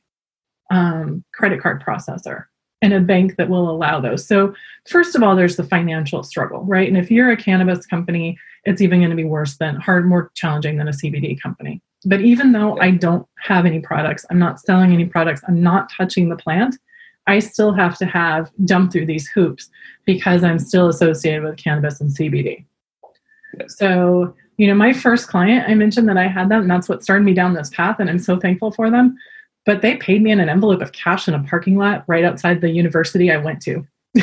um, 0.71 1.25
credit 1.33 1.63
card 1.63 1.83
processor 1.85 2.45
and 2.83 2.93
a 2.93 3.01
bank 3.01 3.37
that 3.37 3.49
will 3.49 3.71
allow 3.71 4.01
those. 4.01 4.27
So, 4.27 4.55
first 4.89 5.15
of 5.15 5.23
all, 5.23 5.35
there's 5.35 5.57
the 5.57 5.65
financial 5.65 6.23
struggle, 6.23 6.63
right? 6.65 6.89
And 6.89 6.97
if 6.97 7.11
you're 7.11 7.31
a 7.31 7.37
cannabis 7.37 7.87
company, 7.87 8.39
it's 8.65 8.81
even 8.81 9.01
going 9.01 9.11
to 9.11 9.17
be 9.17 9.25
worse 9.25 9.57
than 9.57 9.77
hard, 9.77 10.07
more 10.07 10.31
challenging 10.35 10.77
than 10.77 10.89
a 10.89 10.93
CBD 10.93 11.41
company. 11.41 11.81
But 12.05 12.21
even 12.21 12.53
though 12.53 12.79
I 12.79 12.91
don't 12.91 13.27
have 13.39 13.67
any 13.67 13.81
products, 13.81 14.27
I'm 14.31 14.39
not 14.39 14.61
selling 14.61 14.93
any 14.93 15.07
products, 15.07 15.41
I'm 15.49 15.63
not 15.63 15.91
touching 15.91 16.29
the 16.29 16.37
plant, 16.37 16.77
I 17.27 17.41
still 17.41 17.73
have 17.73 17.99
to 17.99 18.07
have 18.07 18.51
jump 18.65 18.93
through 18.93 19.07
these 19.07 19.27
hoops 19.29 19.69
because 20.05 20.45
I'm 20.45 20.59
still 20.59 20.89
associated 20.89 21.43
with 21.43 21.57
cannabis 21.57 22.01
and 22.01 22.11
CBD. 22.11 22.65
So, 23.69 24.35
you 24.59 24.69
know, 24.69 24.75
my 24.75 24.93
first 24.93 25.29
client, 25.29 25.69
I 25.69 25.75
mentioned 25.75 26.09
that 26.09 26.17
I 26.17 26.29
had 26.29 26.49
them, 26.49 26.63
and 26.63 26.71
that's 26.71 26.89
what 26.89 27.03
started 27.03 27.25
me 27.25 27.35
down 27.35 27.55
this 27.55 27.71
path, 27.71 27.97
and 27.99 28.09
I'm 28.09 28.19
so 28.19 28.39
thankful 28.39 28.71
for 28.71 28.91
them 28.91 29.17
but 29.67 29.83
they 29.83 29.97
paid 29.97 30.23
me 30.23 30.31
in 30.31 30.41
an 30.41 30.49
envelope 30.49 30.81
of 30.81 30.93
cash 30.93 31.29
in 31.29 31.35
a 31.35 31.43
parking 31.43 31.77
lot 31.77 32.05
right 32.07 32.25
outside 32.25 32.61
the 32.61 32.71
university 32.71 33.31
I 33.31 33.37
went 33.37 33.61
to. 33.63 33.87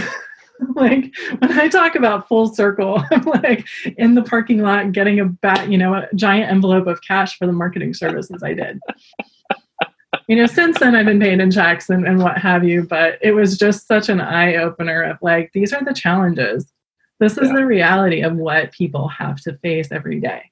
like 0.75 1.13
when 1.39 1.59
I 1.59 1.67
talk 1.67 1.95
about 1.95 2.27
full 2.29 2.47
circle, 2.47 3.03
I'm 3.11 3.23
like 3.23 3.67
in 3.97 4.15
the 4.15 4.23
parking 4.23 4.61
lot 4.61 4.93
getting 4.93 5.19
a 5.19 5.25
bat, 5.25 5.69
you 5.69 5.77
know, 5.77 5.93
a 5.93 6.07
giant 6.15 6.49
envelope 6.49 6.87
of 6.87 7.01
cash 7.01 7.37
for 7.37 7.45
the 7.45 7.53
marketing 7.53 7.93
services 7.93 8.41
I 8.41 8.53
did. 8.53 8.79
you 10.27 10.37
know, 10.37 10.45
since 10.45 10.79
then 10.79 10.95
I've 10.95 11.05
been 11.05 11.19
paid 11.19 11.41
in 11.41 11.51
checks 11.51 11.89
and, 11.89 12.07
and 12.07 12.19
what 12.19 12.37
have 12.37 12.63
you, 12.63 12.83
but 12.83 13.19
it 13.21 13.33
was 13.33 13.57
just 13.57 13.85
such 13.85 14.07
an 14.07 14.21
eye 14.21 14.55
opener 14.55 15.03
of 15.03 15.17
like, 15.21 15.51
these 15.53 15.73
are 15.73 15.83
the 15.83 15.93
challenges. 15.93 16.71
This 17.19 17.37
is 17.37 17.49
yeah. 17.49 17.55
the 17.55 17.65
reality 17.65 18.21
of 18.21 18.35
what 18.35 18.71
people 18.71 19.09
have 19.09 19.41
to 19.41 19.57
face 19.57 19.91
every 19.91 20.21
day. 20.21 20.49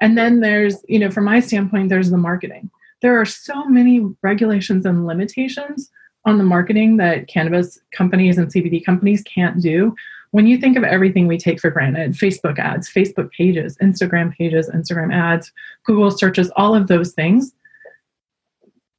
And 0.00 0.16
then 0.16 0.40
there's, 0.40 0.78
you 0.88 0.98
know, 0.98 1.10
from 1.10 1.24
my 1.24 1.38
standpoint, 1.40 1.90
there's 1.90 2.10
the 2.10 2.18
marketing 2.18 2.70
there 3.02 3.20
are 3.20 3.26
so 3.26 3.64
many 3.66 4.00
regulations 4.22 4.86
and 4.86 5.06
limitations 5.06 5.90
on 6.24 6.38
the 6.38 6.44
marketing 6.44 6.96
that 6.98 7.28
cannabis 7.28 7.78
companies 7.92 8.38
and 8.38 8.48
CBD 8.48 8.84
companies 8.84 9.22
can't 9.22 9.60
do. 9.60 9.94
When 10.30 10.46
you 10.46 10.56
think 10.56 10.78
of 10.78 10.84
everything 10.84 11.26
we 11.26 11.36
take 11.36 11.60
for 11.60 11.70
granted 11.70 12.12
Facebook 12.12 12.58
ads, 12.58 12.88
Facebook 12.88 13.30
pages, 13.32 13.76
Instagram 13.78 14.34
pages, 14.34 14.70
Instagram 14.70 15.12
ads, 15.12 15.52
Google 15.84 16.10
searches, 16.10 16.50
all 16.56 16.74
of 16.74 16.86
those 16.86 17.12
things 17.12 17.52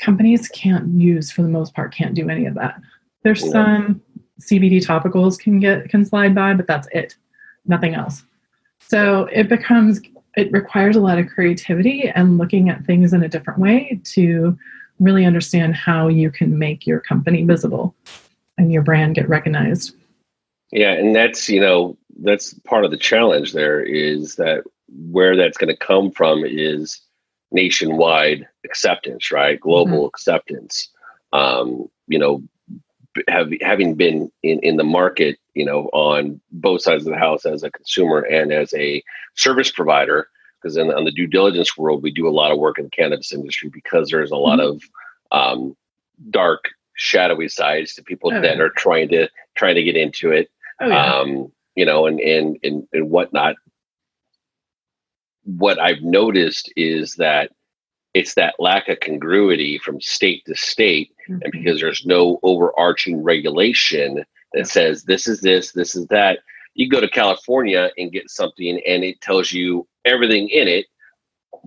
companies 0.03 0.50
can't 0.50 0.88
use 1.00 1.31
for 1.31 1.43
the 1.43 1.48
most 1.48 1.74
part, 1.74 1.93
can't 1.93 2.13
do 2.13 2.29
any 2.29 2.45
of 2.45 2.55
that. 2.55 2.79
There's 3.24 3.50
some 3.50 4.01
CBD 4.41 4.86
topicals 4.86 5.39
can 5.39 5.60
get 5.60 5.89
can 5.89 6.05
slide 6.05 6.36
by, 6.36 6.53
but 6.53 6.67
that's 6.67 6.88
it. 6.91 7.15
Nothing 7.65 7.95
else. 7.95 8.24
So 8.79 9.29
it 9.31 9.48
becomes 9.48 10.01
it 10.36 10.52
requires 10.52 10.96
a 10.96 11.02
lot 11.02 11.20
of 11.20 11.28
creativity 11.28 12.10
and 12.10 12.38
looking 12.38 12.70
at 12.70 12.86
things 12.86 13.13
in 13.13 13.24
a 13.24 13.30
different 13.30 13.60
way 13.60 14.00
to 14.04 14.58
really 15.00 15.25
understand 15.25 15.75
how 15.75 16.08
you 16.08 16.32
can 16.32 16.58
make 16.58 16.88
your 16.88 17.00
company 17.00 17.44
visible 17.44 17.96
and 18.58 18.72
your 18.72 18.82
brand 18.82 19.16
get 19.16 19.28
recognized. 19.30 19.96
Yeah, 20.72 20.94
and 20.94 21.16
that's, 21.16 21.50
you 21.50 21.60
know, 21.60 21.98
that's 22.22 22.54
part 22.66 22.86
of 22.86 22.92
the 22.92 22.98
challenge 22.98 23.54
there 23.54 23.82
is 23.82 24.36
that 24.36 24.63
where 25.12 25.36
that's 25.36 25.58
going 25.58 25.70
to 25.74 25.78
come 25.78 26.12
from 26.12 26.44
is 26.46 27.02
nationwide 27.52 28.48
acceptance, 28.66 29.32
right? 29.32 29.60
Global 29.60 30.00
mm-hmm. 30.00 30.08
acceptance. 30.08 30.90
Um, 31.32 31.88
you 32.08 32.20
know, 32.20 32.44
have, 33.28 33.52
having 33.62 33.96
been 33.96 34.32
in, 34.42 34.60
in 34.60 34.78
the 34.78 34.84
market, 34.84 35.38
you 35.53 35.65
know, 35.65 35.89
on 35.93 36.39
both 36.51 36.81
sides 36.81 37.05
of 37.05 37.12
the 37.12 37.19
house 37.19 37.45
as 37.45 37.63
a 37.63 37.72
consumer 37.72 38.19
and 38.19 38.51
as 38.51 38.74
a 38.74 39.03
service 39.36 39.72
provider, 39.72 40.27
because 40.62 40.77
in 40.77 40.91
on 40.91 41.05
the 41.05 41.12
due 41.12 41.27
diligence 41.27 41.77
world, 41.77 42.03
we 42.03 42.12
do 42.12 42.27
a 42.27 42.31
lot 42.31 42.51
of 42.51 42.60
work 42.60 42.77
in 42.77 42.86
the 42.86 42.89
cannabis 42.89 43.33
industry 43.33 43.69
because 43.69 44.10
there's 44.10 44.31
a 44.31 44.36
lot 44.36 44.60
mm-hmm. 44.60 44.77
of 45.31 45.57
um, 45.57 45.77
dark, 46.29 46.65
shadowy 46.95 47.50
sides 47.50 47.93
to 47.95 48.03
people 48.03 48.31
oh, 48.33 48.41
that 48.41 48.57
yeah. 48.57 48.63
are 48.63 48.69
trying 48.69 49.10
to 49.10 49.27
trying 49.55 49.75
to 49.75 49.83
get 49.83 49.95
into 49.95 50.31
it. 50.31 50.50
Oh, 50.79 50.88
yeah. 50.88 51.15
um, 51.15 51.51
you 51.75 51.86
know, 51.86 52.05
and 52.05 52.19
and 52.19 52.57
and 52.63 52.88
and 52.93 53.10
whatnot. 53.10 53.55
What 55.45 55.79
I've 55.79 56.01
noticed 56.01 56.72
is 56.77 57.15
that 57.15 57.51
it's 58.13 58.36
that 58.36 58.55
lack 58.60 58.88
of 58.89 59.00
congruity 59.00 59.77
from 59.77 60.00
state 60.00 60.45
to 60.45 60.55
state 60.55 61.12
mm-hmm. 61.29 61.41
and 61.43 61.51
because 61.51 61.79
there's 61.79 62.05
no 62.05 62.39
overarching 62.43 63.22
regulation 63.22 64.24
that 64.53 64.67
says 64.67 65.03
this 65.03 65.27
is 65.27 65.41
this 65.41 65.72
this 65.72 65.95
is 65.95 66.07
that. 66.07 66.39
You 66.75 66.89
go 66.89 67.00
to 67.00 67.10
california 67.10 67.91
and 67.98 68.12
get 68.12 68.29
something 68.29 68.81
and 68.88 69.03
it 69.03 69.22
tells 69.22 69.51
you 69.51 69.88
everything 70.05 70.50
in 70.50 70.67
it 70.67 70.88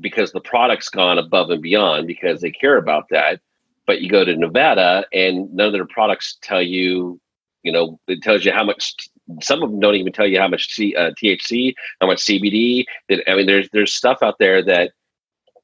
because 0.00 0.32
the 0.32 0.40
product's 0.40 0.88
gone 0.88 1.18
above 1.18 1.50
and 1.50 1.62
beyond 1.62 2.06
because 2.06 2.40
they 2.40 2.50
care 2.50 2.76
about 2.76 3.04
that. 3.10 3.40
But 3.86 4.00
you 4.02 4.10
go 4.10 4.24
to 4.24 4.36
nevada 4.36 5.06
and 5.12 5.52
none 5.54 5.68
of 5.68 5.72
their 5.72 5.86
products 5.86 6.38
tell 6.42 6.62
you 6.62 7.20
you 7.66 7.72
know 7.72 7.98
it 8.06 8.22
tells 8.22 8.44
you 8.44 8.52
how 8.52 8.64
much 8.64 8.94
some 9.42 9.62
of 9.62 9.70
them 9.70 9.80
don't 9.80 9.96
even 9.96 10.12
tell 10.12 10.26
you 10.26 10.38
how 10.38 10.48
much 10.48 10.78
uh, 10.96 11.10
thc 11.20 11.74
how 12.00 12.06
much 12.06 12.24
cbd 12.24 12.84
that 13.08 13.28
i 13.28 13.34
mean 13.34 13.46
there's 13.46 13.68
there's 13.72 13.92
stuff 13.92 14.18
out 14.22 14.36
there 14.38 14.62
that 14.62 14.92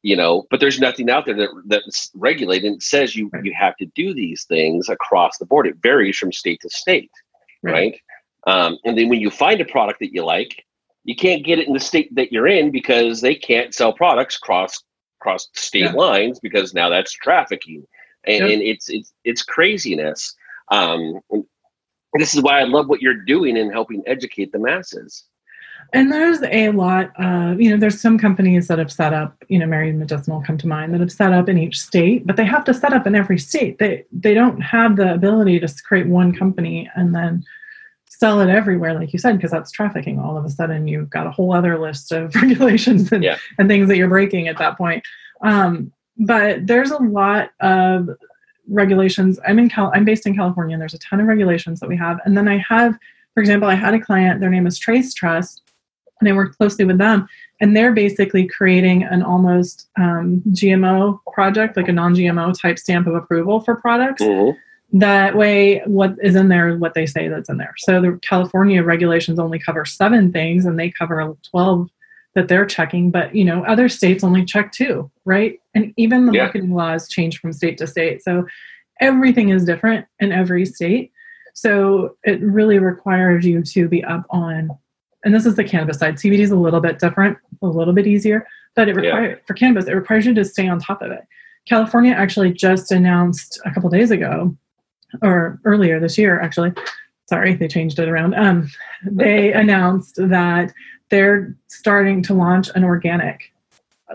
you 0.03 0.17
know 0.17 0.47
but 0.51 0.61
there's 0.61 0.81
nothing 0.81 1.09
out 1.09 1.25
there 1.27 1.35
that 1.35 1.49
that's 1.67 2.11
regulated 2.15 2.71
and 2.71 2.83
says 2.83 3.17
you 3.17 3.31
right. 3.33 3.45
you 3.45 3.53
have 3.57 3.77
to 3.77 3.87
do 3.95 4.13
these 4.13 4.45
things 4.45 4.89
across 4.89 5.39
the 5.39 5.47
board 5.47 5.67
it 5.67 5.77
varies 5.83 6.17
from 6.17 6.33
state 6.33 6.61
to 6.61 6.69
state 6.71 7.11
right, 7.63 7.73
right? 7.73 8.01
Um, 8.45 8.79
and 8.85 8.99
then 8.99 9.09
when 9.09 9.21
you 9.21 9.31
find 9.31 9.61
a 9.61 9.65
product 9.65 10.01
that 10.01 10.13
you 10.13 10.25
like 10.25 10.65
you 11.05 11.17
can't 11.17 11.45
get 11.45 11.59
it 11.59 11.67
in 11.67 11.75
the 11.75 11.81
state 11.81 12.15
that 12.15 12.33
you're 12.33 12.47
in 12.47 12.71
because 12.71 13.21
they 13.21 13.35
can't 13.35 13.75
sell 13.75 13.93
products 13.93 14.37
cross 14.37 14.83
cross 15.21 15.49
state 15.55 15.85
yeah. 15.85 15.93
lines 15.93 16.41
because 16.41 16.75
now 16.75 16.89
that's 16.89 17.13
trafficking 17.13 17.87
and, 18.27 18.45
and, 18.45 18.63
it's 18.63 18.89
it's 18.89 19.13
it's 19.25 19.43
craziness 19.43 20.35
um, 20.71 21.21
this 22.15 22.35
is 22.35 22.43
why 22.43 22.61
i 22.61 22.65
love 22.65 22.89
what 22.89 23.01
you're 23.01 23.25
doing 23.25 23.57
in 23.57 23.71
helping 23.71 24.03
educate 24.07 24.51
the 24.53 24.59
masses 24.59 25.25
and 25.93 26.11
there's 26.11 26.43
a 26.43 26.71
lot 26.71 27.13
of, 27.21 27.61
you 27.61 27.71
know, 27.71 27.77
there's 27.77 28.01
some 28.01 28.19
companies 28.19 28.69
that 28.69 28.79
have 28.79 28.91
set 28.91 29.13
up, 29.13 29.37
you 29.49 29.59
know, 29.59 29.67
Mary 29.67 29.93
Medicinal 29.93 30.43
come 30.43 30.57
to 30.59 30.67
mind 30.67 30.95
that 30.95 31.01
have 31.01 31.13
set 31.13 31.33
up 31.33 31.49
in 31.49 31.59
each 31.59 31.81
state, 31.81 32.27
but 32.27 32.37
they 32.37 32.45
have 32.47 32.65
to 32.65 32.75
set 32.75 32.93
up 32.93 33.07
in 33.07 33.15
every 33.15 33.39
state. 33.39 33.79
They 33.79 34.05
they 34.11 34.35
don't 34.35 34.61
have 34.61 34.97
the 34.97 35.13
ability 35.13 35.61
to 35.61 35.75
create 35.87 36.07
one 36.07 36.35
company 36.35 36.91
and 36.97 37.15
then 37.15 37.45
sell 38.07 38.41
it 38.41 38.49
everywhere, 38.49 38.95
like 38.95 39.13
you 39.13 39.19
said, 39.19 39.37
because 39.37 39.51
that's 39.51 39.73
trafficking. 39.73 40.21
All 40.21 40.37
of 40.37 40.45
a 40.45 40.51
sudden, 40.51 40.87
you've 40.87 41.11
got 41.11 41.27
a 41.27 41.31
whole 41.31 41.53
other 41.53 41.79
list 41.79 42.13
of 42.13 42.35
regulations 42.43 43.11
and, 43.11 43.25
yeah. 43.25 43.37
and 43.59 43.69
things 43.69 43.89
that 43.89 43.97
you're 43.97 44.09
breaking 44.09 44.49
at 44.49 44.59
that 44.59 44.79
point. 44.79 45.05
Um, 45.45 45.93
but 46.17 46.67
there's 46.67 46.91
a 46.91 47.03
lot 47.03 47.51
of 47.61 48.09
regulations. 48.69 49.41
I'm 49.47 49.59
in 49.59 49.69
Cal. 49.69 49.91
I'm 49.95 50.05
based 50.05 50.27
in 50.27 50.37
California, 50.37 50.75
and 50.75 50.81
there's 50.81 50.95
a 50.95 50.99
ton 50.99 51.21
of 51.21 51.27
regulations 51.27 51.81
that 51.81 51.89
we 51.89 51.97
have. 51.97 52.21
And 52.25 52.37
then 52.37 52.49
I 52.49 52.59
have, 52.59 52.97
for 53.35 53.41
example, 53.41 53.69
I 53.69 53.75
had 53.75 53.95
a 53.95 54.01
client. 54.01 54.41
Their 54.41 54.51
name 54.51 54.67
is 54.67 54.79
Trace 54.79 55.13
Trust, 55.15 55.62
and 56.23 56.33
I 56.33 56.37
worked 56.37 56.57
closely 56.57 56.85
with 56.85 56.99
them. 56.99 57.29
And 57.61 57.77
they're 57.77 57.93
basically 57.93 58.47
creating 58.49 59.05
an 59.05 59.23
almost 59.23 59.89
um, 59.99 60.43
GMO 60.51 61.19
project, 61.33 61.77
like 61.77 61.89
a 61.89 61.93
non 61.93 62.15
GMO 62.15 62.59
type 62.61 62.79
stamp 62.79 63.07
of 63.07 63.15
approval 63.15 63.61
for 63.61 63.77
products. 63.77 64.23
Mhm. 64.23 64.57
That 64.95 65.37
way, 65.37 65.81
what 65.87 66.17
is 66.23 66.35
in 66.37 66.49
there 66.49 66.69
is 66.69 66.79
what 66.79 66.95
they 66.95 67.07
say 67.07 67.29
that's 67.29 67.49
in 67.49 67.57
there. 67.57 67.75
So 67.79 68.01
the 68.01 68.19
California 68.23 68.83
regulations 68.83 69.39
only 69.39 69.59
cover 69.59 69.85
seven 69.85 70.33
things, 70.33 70.67
and 70.67 70.79
they 70.79 70.91
cover 70.91 71.35
12 71.51 71.89
that 72.35 72.49
they're 72.49 72.67
checking. 72.67 73.11
But 73.11 73.35
you 73.35 73.45
know, 73.45 73.65
other 73.65 73.89
states 73.89 74.23
only 74.25 74.45
check 74.45 74.73
two, 74.73 75.11
right? 75.25 75.59
And 75.75 75.93
even 75.97 76.27
the 76.27 76.33
Yeah. 76.33 76.43
marketing 76.45 76.75
laws 76.75 77.09
change 77.09 77.39
from 77.41 77.53
state 77.53 77.79
to 77.79 77.87
state. 77.87 78.23
So 78.23 78.47
everything 79.01 79.49
is 79.51 79.65
different 79.65 80.07
in 80.21 80.31
every 80.33 80.65
state. 80.67 81.11
So 81.55 82.17
it 82.25 82.41
really 82.41 82.79
requires 82.79 83.47
you 83.47 83.63
to 83.63 83.89
be 83.89 84.03
up 84.05 84.25
on, 84.31 84.71
and 85.25 85.35
this 85.35 85.47
is 85.47 85.55
the 85.57 85.65
cannabis 85.65 85.99
side. 85.99 86.17
CBD 86.17 86.41
is 86.41 86.51
a 86.51 86.57
little 86.57 86.81
bit 86.81 86.99
different, 86.99 87.39
a 87.63 87.67
little 87.67 87.95
bit 87.95 88.07
easier, 88.07 88.47
but 88.75 88.89
it 88.89 88.97
Yeah. 88.97 89.11
requires 89.11 89.39
for 89.47 89.55
cannabis, 89.55 89.87
it 89.87 89.95
requires 89.95 90.27
you 90.27 90.35
to 90.35 90.45
stay 90.45 90.69
on 90.69 90.79
top 90.79 91.03
of 91.03 91.11
it. 91.13 91.23
California 91.67 92.13
actually 92.13 92.53
just 92.53 92.91
announced 92.91 93.61
a 93.65 93.71
couple 93.71 93.89
days 93.89 94.11
ago, 94.11 94.57
or 95.23 95.61
earlier 95.65 96.01
this 96.01 96.19
year, 96.19 96.41
actually. 96.41 96.73
Sorry, 97.29 97.55
they 97.55 97.69
changed 97.69 97.99
it 97.99 98.09
around. 98.09 98.35
Um, 98.35 98.69
they 99.05 99.53
announced 99.63 100.17
that 100.17 100.73
they're 101.11 101.55
starting 101.69 102.23
to 102.25 102.35
launch 102.35 102.69
an 102.75 102.85
organic 102.85 103.53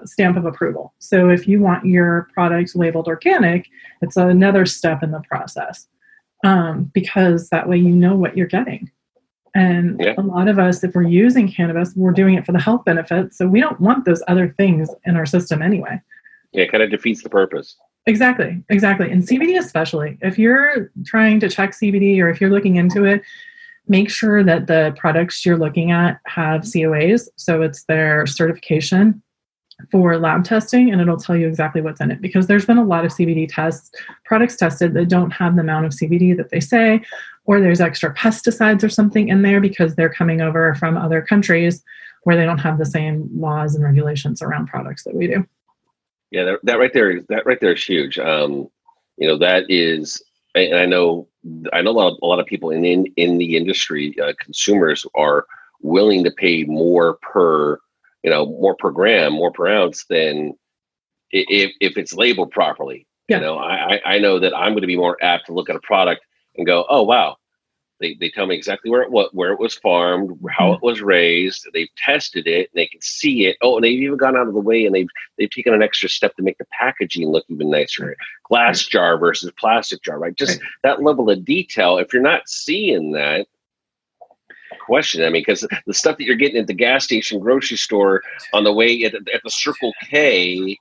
stamp 0.06 0.38
of 0.38 0.46
approval. 0.46 0.94
So 1.00 1.30
if 1.30 1.48
you 1.48 1.60
want 1.62 1.86
your 1.86 2.28
product 2.34 2.76
labeled 2.76 3.08
organic, 3.08 3.68
it's 4.02 4.18
another 4.18 4.66
step 4.66 5.02
in 5.02 5.12
the 5.12 5.22
process 5.22 5.88
um, 6.44 6.92
because 6.94 7.50
that 7.50 7.68
way 7.68 7.78
you 7.78 7.90
know 7.90 8.16
what 8.16 8.38
you're 8.38 8.46
getting. 8.48 8.92
And 9.58 10.00
Yeah. 10.00 10.14
a 10.18 10.22
lot 10.22 10.48
of 10.48 10.60
us, 10.60 10.84
if 10.84 10.94
we're 10.94 11.02
using 11.02 11.48
cannabis, 11.48 11.94
we're 11.96 12.12
doing 12.12 12.36
it 12.36 12.46
for 12.46 12.52
the 12.52 12.60
health 12.60 12.86
benefits. 12.86 13.38
So 13.38 13.48
we 13.48 13.60
don't 13.60 13.80
want 13.82 14.06
those 14.06 14.22
other 14.28 14.50
things 14.50 14.90
in 15.06 15.16
our 15.16 15.26
system 15.26 15.64
anyway. 15.64 16.00
Yeah, 16.54 16.64
it 16.64 16.72
kind 16.72 16.84
of 16.84 16.92
defeats 16.92 17.24
the 17.24 17.30
purpose. 17.30 17.76
Exactly, 18.06 18.64
exactly. 18.70 19.12
And 19.12 19.24
CBD, 19.24 19.58
especially, 19.58 20.18
if 20.22 20.38
you're 20.38 20.92
trying 21.06 21.40
to 21.40 21.50
check 21.50 21.72
CBD 21.72 22.22
or 22.22 22.30
if 22.30 22.40
you're 22.40 22.52
looking 22.52 22.76
into 22.76 23.04
it, 23.04 23.22
make 23.88 24.10
sure 24.12 24.44
that 24.44 24.68
the 24.68 24.94
products 24.98 25.46
you're 25.46 25.58
looking 25.58 25.92
at 25.92 26.20
have 26.26 26.62
COAs. 26.62 27.28
So 27.36 27.64
it's 27.64 27.84
their 27.86 28.28
certification 28.28 29.22
for 29.92 30.18
lab 30.18 30.44
testing, 30.44 30.92
and 30.92 31.02
it'll 31.02 31.18
tell 31.18 31.38
you 31.38 31.48
exactly 31.48 31.82
what's 31.82 32.02
in 32.02 32.12
it 32.12 32.22
because 32.22 32.48
there's 32.48 32.66
been 32.66 32.78
a 32.78 32.84
lot 32.84 33.06
of 33.06 33.12
CBD 33.12 33.48
tests, 33.50 33.92
products 34.26 34.56
tested 34.56 34.94
that 34.94 35.08
don't 35.08 35.32
have 35.32 35.56
the 35.56 35.62
amount 35.62 35.86
of 35.86 35.92
CBD 35.92 36.36
that 36.36 36.50
they 36.50 36.60
say, 36.60 37.02
or 37.46 37.62
there's 37.62 37.82
extra 37.82 38.14
pesticides 38.14 38.84
or 38.84 38.90
something 38.90 39.30
in 39.30 39.42
there 39.42 39.62
because 39.62 39.96
they're 39.96 40.14
coming 40.14 40.42
over 40.42 40.74
from 40.76 40.98
other 40.98 41.22
countries 41.22 41.84
where 42.24 42.36
they 42.36 42.46
don't 42.46 42.58
have 42.58 42.78
the 42.78 42.86
same 42.86 43.30
laws 43.34 43.76
and 43.76 43.84
regulations 43.84 44.42
around 44.42 44.68
products 44.68 45.04
that 45.04 45.16
we 45.16 45.28
do. 45.28 45.46
Yeah, 46.32 46.44
that, 46.44 46.60
that 46.64 46.80
right 46.80 46.92
there, 46.94 47.22
that 47.30 47.46
right 47.46 47.60
there 47.62 47.74
is 47.74 47.84
huge. 47.84 48.20
Um, 48.20 48.68
you 49.18 49.28
know, 49.28 49.38
that 49.38 49.64
is, 49.70 50.22
and 50.56 50.76
I 50.76 50.86
know, 50.86 51.28
I 51.72 51.82
know 51.82 51.92
a 51.92 51.94
lot 51.94 52.12
of, 52.14 52.18
a 52.22 52.26
lot 52.26 52.40
of 52.40 52.46
people 52.46 52.72
in 52.72 52.84
in, 52.84 53.06
in 53.16 53.38
the 53.38 53.56
industry, 53.56 54.14
uh, 54.22 54.34
consumers 54.40 55.06
are 55.16 55.46
willing 55.82 56.24
to 56.24 56.32
pay 56.32 56.64
more 56.64 57.18
per, 57.22 57.80
you 58.28 58.34
know, 58.34 58.46
more 58.46 58.76
per 58.76 58.92
gram, 58.92 59.32
more 59.32 59.54
per 59.54 59.68
ounce 59.68 60.04
than 60.10 60.52
if 61.32 61.72
if 61.80 61.96
it's 61.96 62.14
labeled 62.14 62.52
properly. 62.52 63.08
Yeah. 63.30 63.38
You 63.38 63.44
know, 63.44 63.58
I 63.58 64.02
I 64.04 64.20
know 64.20 64.38
that 64.38 64.54
I'm 64.54 64.74
going 64.74 64.82
to 64.82 64.88
be 64.88 64.98
more 64.98 65.16
apt 65.22 65.46
to 65.46 65.54
look 65.54 65.70
at 65.70 65.78
a 65.78 65.80
product 65.80 66.26
and 66.58 66.68
go, 66.68 66.86
oh 66.90 67.04
wow, 67.04 67.38
they, 68.02 68.18
they 68.20 68.30
tell 68.30 68.46
me 68.46 68.54
exactly 68.54 68.92
where 68.92 69.02
it 69.02 69.12
what 69.12 69.34
where 69.34 69.54
it 69.54 69.60
was 69.62 69.76
farmed, 69.76 70.38
how 70.50 70.66
mm-hmm. 70.66 70.74
it 70.74 70.82
was 70.82 71.00
raised. 71.00 71.70
They've 71.74 71.88
tested 71.96 72.48
it, 72.48 72.70
and 72.74 72.82
they 72.82 72.88
can 72.88 73.00
see 73.00 73.46
it. 73.46 73.56
Oh, 73.62 73.78
and 73.78 73.86
they've 73.86 74.02
even 74.02 74.18
gone 74.18 74.36
out 74.36 74.50
of 74.50 74.54
the 74.54 74.60
way 74.60 74.86
and 74.86 74.94
they've 74.94 75.08
they've 75.38 75.50
taken 75.50 75.74
an 75.74 75.82
extra 75.82 76.10
step 76.10 76.36
to 76.36 76.44
make 76.44 76.58
the 76.58 76.68
packaging 76.78 77.30
look 77.30 77.46
even 77.48 77.70
nicer. 77.70 78.18
Glass 78.44 78.86
jar 78.86 79.18
versus 79.18 79.54
plastic 79.58 80.04
jar, 80.04 80.20
right? 80.20 80.36
Just 80.36 80.60
that 80.84 81.02
level 81.02 81.30
of 81.30 81.46
detail. 81.46 81.98
If 81.98 82.12
you're 82.12 82.22
not 82.22 82.50
seeing 82.50 83.14
that, 83.14 83.48
question. 84.88 85.24
I 85.24 85.30
mean, 85.30 85.44
because 85.46 85.68
the 85.86 85.94
stuff 85.94 86.18
that 86.18 86.24
you're 86.24 86.36
getting 86.36 86.58
at 86.58 86.68
the 86.68 86.74
gas 86.74 87.04
station, 87.04 87.40
grocery 87.40 87.78
store, 87.78 88.24
on 88.54 88.64
the 88.64 88.74
way 88.74 89.04
at, 89.04 89.14
at 89.14 89.44
the 89.44 89.50
Circle 89.50 89.94
K, 90.10 90.78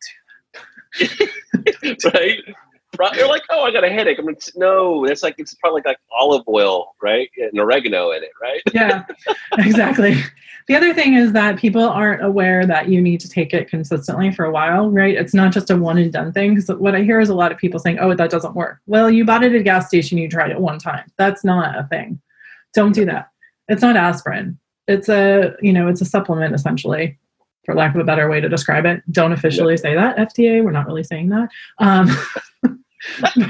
right? 2.98 3.14
You're 3.14 3.28
like, 3.28 3.42
oh, 3.50 3.64
I 3.64 3.70
got 3.70 3.84
a 3.84 3.90
headache. 3.90 4.18
I'm 4.18 4.24
like, 4.24 4.40
no, 4.54 5.04
it's 5.04 5.22
like 5.22 5.34
it's 5.38 5.54
probably 5.54 5.82
like 5.84 5.98
olive 6.18 6.44
oil, 6.48 6.94
right, 7.02 7.28
and 7.36 7.58
oregano 7.60 8.12
in 8.12 8.22
it, 8.22 8.30
right? 8.40 8.62
yeah, 8.72 9.04
exactly. 9.58 10.16
The 10.68 10.74
other 10.74 10.94
thing 10.94 11.14
is 11.14 11.32
that 11.32 11.58
people 11.58 11.82
aren't 11.82 12.24
aware 12.24 12.66
that 12.66 12.88
you 12.88 13.00
need 13.00 13.20
to 13.20 13.28
take 13.28 13.54
it 13.54 13.68
consistently 13.68 14.32
for 14.32 14.44
a 14.44 14.50
while, 14.50 14.90
right? 14.90 15.14
It's 15.14 15.34
not 15.34 15.52
just 15.52 15.70
a 15.70 15.76
one 15.76 15.98
and 15.98 16.12
done 16.12 16.32
thing. 16.32 16.54
Because 16.54 16.68
what 16.78 16.94
I 16.94 17.02
hear 17.02 17.20
is 17.20 17.28
a 17.28 17.34
lot 17.34 17.52
of 17.52 17.58
people 17.58 17.78
saying, 17.78 17.98
oh, 18.00 18.14
that 18.14 18.30
doesn't 18.30 18.54
work. 18.54 18.80
Well, 18.86 19.10
you 19.10 19.24
bought 19.24 19.44
it 19.44 19.52
at 19.52 19.60
a 19.60 19.62
gas 19.62 19.86
station, 19.86 20.18
you 20.18 20.28
tried 20.28 20.50
it 20.50 20.60
one 20.60 20.78
time. 20.78 21.10
That's 21.18 21.44
not 21.44 21.78
a 21.78 21.84
thing. 21.84 22.20
Don't 22.74 22.92
do 22.92 23.04
that. 23.04 23.30
It's 23.68 23.82
not 23.82 23.96
aspirin. 23.96 24.58
It's 24.86 25.08
a, 25.08 25.54
you 25.60 25.72
know, 25.72 25.88
it's 25.88 26.00
a 26.00 26.04
supplement 26.04 26.54
essentially, 26.54 27.18
for 27.64 27.74
lack 27.74 27.94
of 27.94 28.00
a 28.00 28.04
better 28.04 28.28
way 28.28 28.40
to 28.40 28.48
describe 28.48 28.86
it. 28.86 29.02
Don't 29.10 29.32
officially 29.32 29.76
say 29.76 29.94
that, 29.94 30.16
FDA. 30.16 30.64
We're 30.64 30.70
not 30.70 30.86
really 30.86 31.02
saying 31.02 31.30
that. 31.30 31.48
Um, 31.78 32.08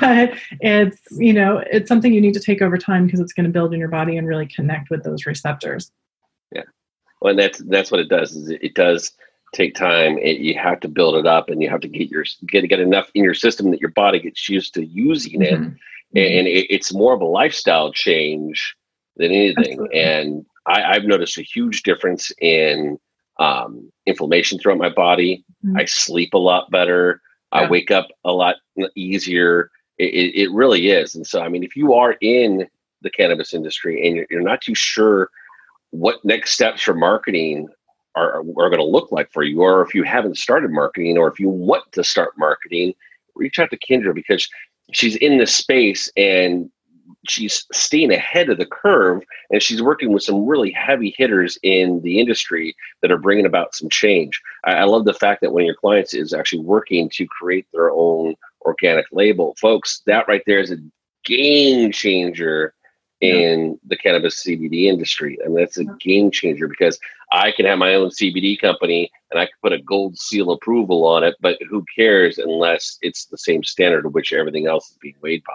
but 0.00 0.32
it's, 0.60 1.00
you 1.12 1.32
know, 1.32 1.62
it's 1.70 1.88
something 1.88 2.12
you 2.12 2.20
need 2.20 2.34
to 2.34 2.40
take 2.40 2.62
over 2.62 2.78
time 2.78 3.04
because 3.04 3.20
it's 3.20 3.32
going 3.32 3.44
to 3.44 3.52
build 3.52 3.74
in 3.74 3.80
your 3.80 3.88
body 3.88 4.16
and 4.16 4.26
really 4.26 4.46
connect 4.46 4.90
with 4.90 5.04
those 5.04 5.26
receptors. 5.26 5.92
Yeah. 6.52 6.62
Well, 7.20 7.30
and 7.30 7.38
that's 7.38 7.58
that's 7.58 7.90
what 7.90 8.00
it 8.00 8.08
does. 8.08 8.34
Is 8.34 8.48
it, 8.48 8.62
it 8.62 8.74
does 8.74 9.12
take 9.54 9.74
time. 9.74 10.18
It, 10.18 10.38
you 10.38 10.58
have 10.58 10.80
to 10.80 10.88
build 10.88 11.16
it 11.16 11.26
up, 11.26 11.48
and 11.48 11.62
you 11.62 11.68
have 11.68 11.80
to 11.80 11.88
get 11.88 12.08
your 12.10 12.24
get 12.46 12.68
get 12.68 12.80
enough 12.80 13.10
in 13.14 13.24
your 13.24 13.34
system 13.34 13.70
that 13.70 13.80
your 13.80 13.90
body 13.90 14.20
gets 14.20 14.48
used 14.48 14.74
to 14.74 14.84
using 14.84 15.42
it. 15.42 15.58
Mhm. 15.58 15.76
and 16.14 16.46
it, 16.46 16.66
it's 16.70 16.94
more 16.94 17.14
of 17.14 17.20
a 17.20 17.26
lifestyle 17.26 17.92
change 17.92 18.76
than 19.16 19.32
anything. 19.32 19.72
Absolutely. 19.72 20.00
And 20.00 20.46
I, 20.66 20.82
I've 20.82 21.04
noticed 21.04 21.38
a 21.38 21.42
huge 21.42 21.82
difference 21.82 22.32
in 22.40 22.98
um, 23.38 23.90
inflammation 24.06 24.58
throughout 24.58 24.78
my 24.78 24.90
body. 24.90 25.44
Mhm. 25.64 25.80
I 25.80 25.84
sleep 25.84 26.34
a 26.34 26.38
lot 26.38 26.70
better. 26.70 27.20
I 27.52 27.66
wake 27.66 27.90
up 27.90 28.08
a 28.24 28.32
lot 28.32 28.56
easier. 28.96 29.70
It, 29.98 30.12
it, 30.12 30.42
it 30.42 30.52
really 30.52 30.90
is. 30.90 31.14
And 31.14 31.26
so, 31.26 31.40
I 31.40 31.48
mean, 31.48 31.64
if 31.64 31.74
you 31.74 31.94
are 31.94 32.16
in 32.20 32.66
the 33.00 33.10
cannabis 33.10 33.54
industry 33.54 34.06
and 34.06 34.16
you're, 34.16 34.26
you're 34.30 34.42
not 34.42 34.60
too 34.60 34.74
sure 34.74 35.30
what 35.90 36.22
next 36.24 36.52
steps 36.52 36.82
for 36.82 36.92
marketing 36.92 37.68
are, 38.14 38.40
are 38.40 38.70
going 38.70 38.78
to 38.78 38.84
look 38.84 39.10
like 39.12 39.32
for 39.32 39.42
you, 39.42 39.62
or 39.62 39.80
if 39.82 39.94
you 39.94 40.02
haven't 40.02 40.36
started 40.36 40.70
marketing, 40.70 41.16
or 41.16 41.28
if 41.28 41.38
you 41.40 41.48
want 41.48 41.90
to 41.92 42.04
start 42.04 42.32
marketing, 42.36 42.94
reach 43.34 43.58
out 43.58 43.70
to 43.70 43.78
Kendra 43.78 44.14
because 44.14 44.48
she's 44.92 45.16
in 45.16 45.38
this 45.38 45.54
space 45.54 46.10
and 46.16 46.70
she's 47.28 47.66
staying 47.72 48.12
ahead 48.12 48.48
of 48.48 48.58
the 48.58 48.66
curve 48.66 49.22
and 49.50 49.62
she's 49.62 49.82
working 49.82 50.12
with 50.12 50.22
some 50.22 50.46
really 50.46 50.70
heavy 50.70 51.14
hitters 51.16 51.58
in 51.62 52.00
the 52.02 52.20
industry 52.20 52.74
that 53.02 53.10
are 53.10 53.18
bringing 53.18 53.46
about 53.46 53.74
some 53.74 53.88
change. 53.88 54.40
I, 54.64 54.74
I 54.74 54.84
love 54.84 55.04
the 55.04 55.14
fact 55.14 55.40
that 55.40 55.52
one 55.52 55.62
of 55.62 55.66
your 55.66 55.74
clients 55.76 56.14
is 56.14 56.32
actually 56.32 56.62
working 56.62 57.10
to 57.14 57.26
create 57.26 57.66
their 57.72 57.90
own 57.90 58.34
organic 58.62 59.06
label. 59.12 59.54
Folks, 59.60 60.02
that 60.06 60.28
right 60.28 60.42
there 60.46 60.60
is 60.60 60.70
a 60.70 60.78
game 61.24 61.92
changer 61.92 62.74
in 63.20 63.78
the 63.86 63.96
cannabis 63.96 64.44
CBD 64.44 64.84
industry. 64.84 65.38
I 65.42 65.48
mean, 65.48 65.56
that's 65.56 65.78
a 65.78 65.84
game 66.00 66.30
changer 66.30 66.68
because 66.68 66.98
I 67.32 67.50
can 67.50 67.64
have 67.64 67.78
my 67.78 67.94
own 67.94 68.10
CBD 68.10 68.60
company 68.60 69.10
and 69.30 69.40
I 69.40 69.46
can 69.46 69.54
put 69.62 69.72
a 69.72 69.82
gold 69.82 70.18
seal 70.18 70.52
approval 70.52 71.06
on 71.06 71.24
it, 71.24 71.34
but 71.40 71.58
who 71.68 71.84
cares 71.96 72.38
unless 72.38 72.98
it's 73.00 73.26
the 73.26 73.38
same 73.38 73.64
standard 73.64 74.04
of 74.04 74.14
which 74.14 74.32
everything 74.32 74.66
else 74.66 74.90
is 74.90 74.98
being 75.00 75.16
weighed 75.22 75.42
by. 75.46 75.54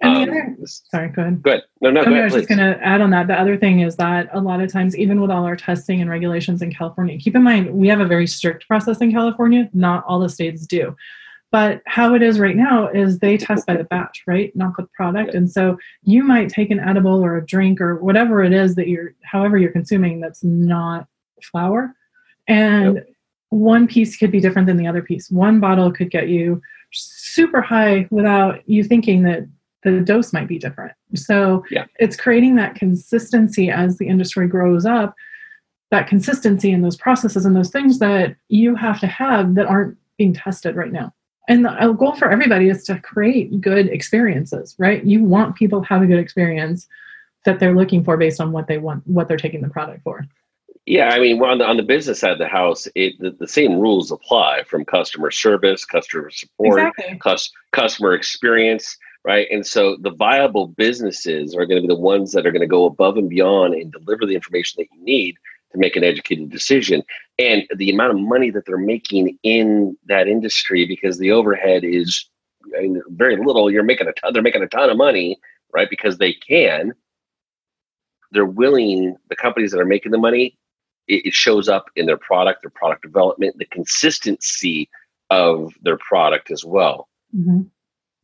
And 0.00 0.16
the 0.16 0.20
Um, 0.22 0.28
other- 0.30 0.56
Sorry, 0.64 1.08
go 1.08 1.22
ahead. 1.22 1.42
Good. 1.42 1.62
No, 1.80 1.90
no, 1.90 2.02
I 2.02 2.08
mean, 2.08 2.18
I 2.18 2.24
was 2.24 2.34
just 2.34 2.48
going 2.48 2.58
to 2.58 2.78
add 2.84 3.00
on 3.00 3.10
that. 3.10 3.26
The 3.26 3.38
other 3.40 3.56
thing 3.56 3.80
is 3.80 3.96
that 3.96 4.28
a 4.32 4.40
lot 4.40 4.60
of 4.60 4.70
times, 4.70 4.96
even 4.96 5.20
with 5.20 5.30
all 5.30 5.44
our 5.44 5.56
testing 5.56 6.00
and 6.00 6.08
regulations 6.08 6.62
in 6.62 6.72
California, 6.72 7.18
keep 7.18 7.34
in 7.34 7.42
mind 7.42 7.70
we 7.72 7.88
have 7.88 8.00
a 8.00 8.06
very 8.06 8.26
strict 8.26 8.66
process 8.68 8.98
in 8.98 9.10
California. 9.10 9.68
Not 9.72 10.04
all 10.06 10.20
the 10.20 10.28
states 10.28 10.66
do. 10.66 10.94
But 11.50 11.80
how 11.86 12.14
it 12.14 12.22
is 12.22 12.38
right 12.38 12.54
now 12.56 12.88
is 12.88 13.18
they 13.20 13.38
test 13.38 13.66
by 13.66 13.76
the 13.76 13.84
batch, 13.84 14.22
right? 14.26 14.54
Not 14.54 14.76
the 14.76 14.86
product. 14.94 15.34
And 15.34 15.50
so 15.50 15.78
you 16.02 16.22
might 16.22 16.50
take 16.50 16.70
an 16.70 16.78
edible 16.78 17.24
or 17.24 17.38
a 17.38 17.46
drink 17.46 17.80
or 17.80 17.96
whatever 17.96 18.42
it 18.44 18.52
is 18.52 18.74
that 18.74 18.86
you're, 18.86 19.14
however 19.22 19.56
you're 19.56 19.72
consuming, 19.72 20.20
that's 20.20 20.44
not 20.44 21.08
flour. 21.42 21.94
And 22.46 23.02
one 23.48 23.86
piece 23.88 24.16
could 24.18 24.30
be 24.30 24.40
different 24.40 24.66
than 24.66 24.76
the 24.76 24.86
other 24.86 25.00
piece. 25.02 25.30
One 25.30 25.58
bottle 25.58 25.90
could 25.90 26.10
get 26.10 26.28
you 26.28 26.60
super 26.92 27.62
high 27.62 28.06
without 28.10 28.68
you 28.68 28.84
thinking 28.84 29.22
that 29.22 29.46
the 29.84 30.00
dose 30.00 30.32
might 30.32 30.48
be 30.48 30.58
different. 30.58 30.92
So 31.14 31.64
Yeah. 31.70 31.84
it's 31.98 32.16
creating 32.16 32.56
that 32.56 32.74
consistency 32.74 33.70
as 33.70 33.98
the 33.98 34.08
industry 34.08 34.48
grows 34.48 34.84
up, 34.84 35.14
that 35.90 36.08
consistency 36.08 36.70
in 36.70 36.82
those 36.82 36.96
processes 36.96 37.46
and 37.46 37.54
those 37.56 37.70
things 37.70 37.98
that 38.00 38.36
you 38.48 38.74
have 38.74 39.00
to 39.00 39.06
have 39.06 39.54
that 39.54 39.66
aren't 39.66 39.96
being 40.16 40.34
tested 40.34 40.76
right 40.76 40.92
now. 40.92 41.12
And 41.48 41.64
the 41.64 41.94
goal 41.98 42.14
for 42.14 42.30
everybody 42.30 42.68
is 42.68 42.84
to 42.84 42.98
create 43.00 43.60
good 43.60 43.88
experiences, 43.88 44.74
right? 44.78 45.02
You 45.04 45.24
want 45.24 45.56
people 45.56 45.80
to 45.80 45.86
have 45.88 46.02
a 46.02 46.06
good 46.06 46.18
experience 46.18 46.86
that 47.46 47.58
they're 47.58 47.74
looking 47.74 48.04
for 48.04 48.18
based 48.18 48.40
on 48.40 48.52
what 48.52 48.66
they 48.66 48.76
want, 48.76 49.06
what 49.06 49.28
they're 49.28 49.38
taking 49.38 49.62
the 49.62 49.70
product 49.70 50.02
for. 50.02 50.26
Yeah, 50.84 51.10
I 51.10 51.18
mean, 51.18 51.40
on 51.42 51.58
the 51.58 51.66
on 51.66 51.76
the 51.76 51.82
business 51.82 52.20
side 52.20 52.32
of 52.32 52.38
the 52.38 52.48
house, 52.48 52.88
it 52.94 53.18
the, 53.18 53.30
the 53.30 53.48
same 53.48 53.78
rules 53.78 54.10
apply 54.10 54.64
from 54.64 54.84
customer 54.86 55.30
service, 55.30 55.84
customer 55.84 56.30
support, 56.30 56.80
Exactly. 56.80 57.18
cus, 57.18 57.50
customer 57.72 58.14
experience, 58.14 58.96
right? 59.28 59.46
And 59.50 59.66
so 59.66 59.98
the 60.00 60.10
viable 60.10 60.68
businesses 60.68 61.54
are 61.54 61.66
going 61.66 61.82
to 61.82 61.86
be 61.86 61.94
the 61.94 62.00
ones 62.00 62.32
that 62.32 62.46
are 62.46 62.50
going 62.50 62.62
to 62.62 62.66
go 62.66 62.86
above 62.86 63.18
and 63.18 63.28
beyond 63.28 63.74
and 63.74 63.92
deliver 63.92 64.24
the 64.24 64.34
information 64.34 64.76
that 64.78 64.88
you 64.90 65.04
need 65.04 65.36
to 65.70 65.76
make 65.76 65.96
an 65.96 66.02
educated 66.02 66.48
decision. 66.48 67.02
And 67.38 67.64
the 67.76 67.90
amount 67.90 68.12
of 68.12 68.20
money 68.20 68.48
that 68.48 68.64
they're 68.64 68.78
making 68.78 69.38
in 69.42 69.98
that 70.06 70.28
industry, 70.28 70.86
because 70.86 71.18
the 71.18 71.30
overhead 71.30 71.84
is 71.84 72.24
very 73.10 73.36
little, 73.36 73.70
you're 73.70 73.82
making 73.82 74.08
a 74.08 74.14
ton. 74.14 74.32
They're 74.32 74.40
making 74.40 74.62
a 74.62 74.66
ton 74.66 74.88
of 74.88 74.96
money, 74.96 75.38
right? 75.74 75.90
Because 75.90 76.16
they 76.16 76.32
can. 76.32 76.94
They're 78.32 78.46
willing. 78.46 79.14
The 79.28 79.36
companies 79.36 79.72
that 79.72 79.80
are 79.80 79.84
making 79.84 80.12
the 80.12 80.18
money, 80.18 80.56
it, 81.06 81.26
it 81.26 81.34
shows 81.34 81.68
up 81.68 81.84
in 81.96 82.06
their 82.06 82.16
product, 82.16 82.62
their 82.62 82.70
product 82.70 83.02
development, 83.02 83.58
the 83.58 83.66
consistency 83.66 84.88
of 85.28 85.74
their 85.82 85.98
product 85.98 86.50
as 86.50 86.64
well 86.64 87.08
Mhm. 87.36 87.70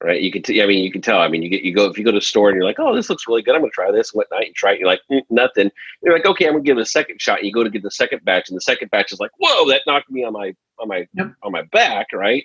Right? 0.05 0.21
You 0.21 0.31
can, 0.31 0.43
t- 0.43 0.63
I 0.63 0.67
mean, 0.67 0.85
you 0.85 0.93
can 0.93 1.01
tell. 1.03 1.19
I 1.21 1.29
mean, 1.29 1.43
you 1.43 1.49
get, 1.49 1.63
you 1.63 1.75
go 1.75 1.87
if 1.87 1.99
you 1.99 2.05
go 2.05 2.13
to 2.13 2.19
a 2.19 2.21
store 2.21 2.49
and 2.51 2.57
you're 2.57 2.65
like, 2.65 2.79
oh, 2.79 2.95
this 2.95 3.09
looks 3.11 3.27
really 3.27 3.43
good. 3.43 3.55
I'm 3.55 3.63
gonna 3.63 3.71
try 3.73 3.91
this. 3.91 4.13
and 4.13 4.19
Whatnot? 4.19 4.47
You 4.47 4.53
try 4.53 4.73
it. 4.75 4.79
You're 4.81 4.89
like, 4.89 5.01
mm, 5.11 5.23
nothing. 5.31 5.71
You're 6.03 6.13
like, 6.15 6.27
okay, 6.27 6.47
I'm 6.47 6.53
gonna 6.53 6.63
give 6.65 6.79
it 6.79 6.83
a 6.83 6.87
second 6.87 7.21
shot. 7.21 7.39
And 7.39 7.47
you 7.47 7.53
go 7.53 7.65
to 7.65 7.71
get 7.71 7.83
the 7.83 7.91
second 7.91 8.25
batch, 8.25 8.49
and 8.49 8.57
the 8.57 8.61
second 8.61 8.91
batch 8.91 9.13
is 9.13 9.21
like, 9.21 9.31
whoa, 9.39 9.69
that 9.71 9.83
knocked 9.87 10.11
me 10.11 10.23
on 10.25 10.33
my 10.35 10.55
on 10.79 10.89
my 10.89 11.07
Yep. 11.15 11.33
on 11.43 11.53
my 11.53 11.63
back, 11.73 12.09
right? 12.13 12.45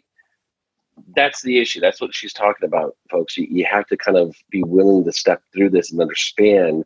That's 1.15 1.41
the 1.41 1.59
issue. 1.59 1.79
That's 1.79 2.01
what 2.01 2.13
she's 2.13 2.33
talking 2.33 2.67
about, 2.67 2.95
folks. 3.09 3.37
You, 3.37 3.47
you 3.49 3.65
have 3.65 3.85
to 3.87 3.97
kind 3.97 4.17
of 4.17 4.35
be 4.49 4.63
willing 4.63 5.03
to 5.05 5.11
step 5.11 5.41
through 5.53 5.69
this 5.69 5.91
and 5.91 6.01
understand 6.01 6.83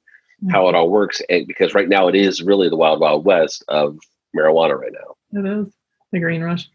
how 0.52 0.68
it 0.70 0.76
all 0.76 0.90
works. 0.90 1.22
And 1.30 1.48
because 1.48 1.74
right 1.74 1.88
now 1.90 2.08
it 2.10 2.16
is 2.16 2.42
really 2.44 2.70
the 2.70 2.76
wild, 2.76 3.00
wild 3.00 3.26
west 3.26 3.64
of 3.70 3.98
marijuana 4.36 4.78
right 4.78 4.92
now. 4.94 5.40
It 5.40 5.46
is 5.68 5.74
the 6.14 6.20
green 6.20 6.42
rush. 6.42 6.70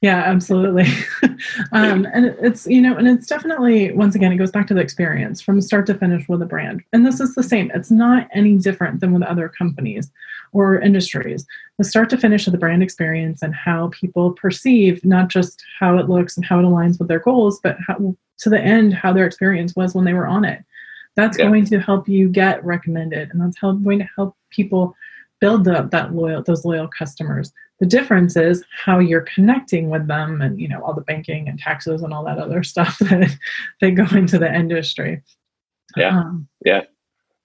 Yeah, 0.00 0.18
absolutely. 0.18 0.86
um, 1.72 2.06
and 2.12 2.26
it's, 2.40 2.66
you 2.66 2.80
know, 2.80 2.96
and 2.96 3.06
it's 3.08 3.26
definitely, 3.26 3.92
once 3.92 4.14
again, 4.14 4.32
it 4.32 4.36
goes 4.36 4.50
back 4.50 4.66
to 4.68 4.74
the 4.74 4.80
experience 4.80 5.40
from 5.40 5.60
start 5.60 5.86
to 5.86 5.94
finish 5.94 6.28
with 6.28 6.42
a 6.42 6.46
brand. 6.46 6.82
And 6.92 7.04
this 7.06 7.20
is 7.20 7.34
the 7.34 7.42
same. 7.42 7.70
It's 7.74 7.90
not 7.90 8.28
any 8.32 8.56
different 8.56 9.00
than 9.00 9.12
with 9.12 9.22
other 9.22 9.48
companies 9.48 10.10
or 10.52 10.80
industries. 10.80 11.46
The 11.78 11.84
start 11.84 12.10
to 12.10 12.16
finish 12.16 12.46
of 12.46 12.52
the 12.52 12.58
brand 12.58 12.82
experience 12.82 13.42
and 13.42 13.54
how 13.54 13.88
people 13.88 14.32
perceive 14.32 15.04
not 15.04 15.28
just 15.28 15.62
how 15.78 15.98
it 15.98 16.08
looks 16.08 16.36
and 16.36 16.44
how 16.44 16.58
it 16.58 16.64
aligns 16.64 16.98
with 16.98 17.08
their 17.08 17.20
goals, 17.20 17.60
but 17.62 17.76
how, 17.86 18.16
to 18.38 18.50
the 18.50 18.60
end, 18.60 18.94
how 18.94 19.12
their 19.12 19.26
experience 19.26 19.76
was 19.76 19.94
when 19.94 20.04
they 20.04 20.14
were 20.14 20.26
on 20.26 20.44
it. 20.44 20.64
That's 21.14 21.38
Yeah. 21.38 21.46
going 21.46 21.64
to 21.66 21.78
help 21.78 22.08
you 22.08 22.28
get 22.28 22.64
recommended, 22.64 23.30
and 23.30 23.40
that's 23.40 23.60
help, 23.60 23.82
going 23.82 24.00
to 24.00 24.08
help 24.16 24.34
people 24.50 24.96
build 25.40 25.68
up 25.68 25.90
that 25.90 26.14
loyal 26.14 26.42
those 26.42 26.64
loyal 26.64 26.88
customers. 26.88 27.52
The 27.82 27.88
difference 27.88 28.36
is 28.36 28.62
how 28.84 29.00
you're 29.00 29.26
connecting 29.34 29.90
with 29.90 30.06
them, 30.06 30.40
and 30.40 30.60
you 30.60 30.68
know 30.68 30.80
all 30.84 30.94
the 30.94 31.00
banking 31.00 31.48
and 31.48 31.58
taxes 31.58 32.02
and 32.02 32.14
all 32.14 32.24
that 32.26 32.38
other 32.38 32.62
stuff 32.72 32.96
that 33.00 33.36
they 33.80 33.90
go 33.90 34.06
into 34.16 34.38
the 34.38 34.54
industry. 34.54 35.20
Yeah. 35.96 36.16
Um, 36.16 36.46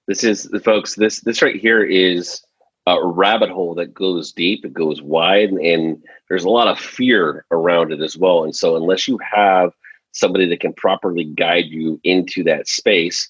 This 0.08 0.24
is, 0.24 0.48
folks. 0.64 0.94
This 0.94 1.22
this 1.22 1.42
right 1.42 1.56
here 1.56 1.84
is 1.84 2.40
a 2.86 3.04
rabbit 3.04 3.50
hole 3.50 3.74
that 3.76 3.96
goes 3.96 4.32
deep. 4.32 4.64
It 4.64 4.74
goes 4.74 5.02
wide, 5.02 5.50
and 5.50 6.04
there's 6.30 6.44
a 6.44 6.52
lot 6.52 6.68
of 6.68 6.78
fear 6.78 7.44
around 7.50 7.92
it 7.92 8.04
as 8.04 8.16
well. 8.16 8.44
And 8.44 8.56
so, 8.56 8.76
unless 8.76 9.08
you 9.08 9.18
have 9.34 9.74
somebody 10.12 10.48
that 10.50 10.60
can 10.60 10.74
properly 10.74 11.24
guide 11.24 11.66
you 11.66 12.00
into 12.04 12.44
that 12.44 12.68
space, 12.68 13.28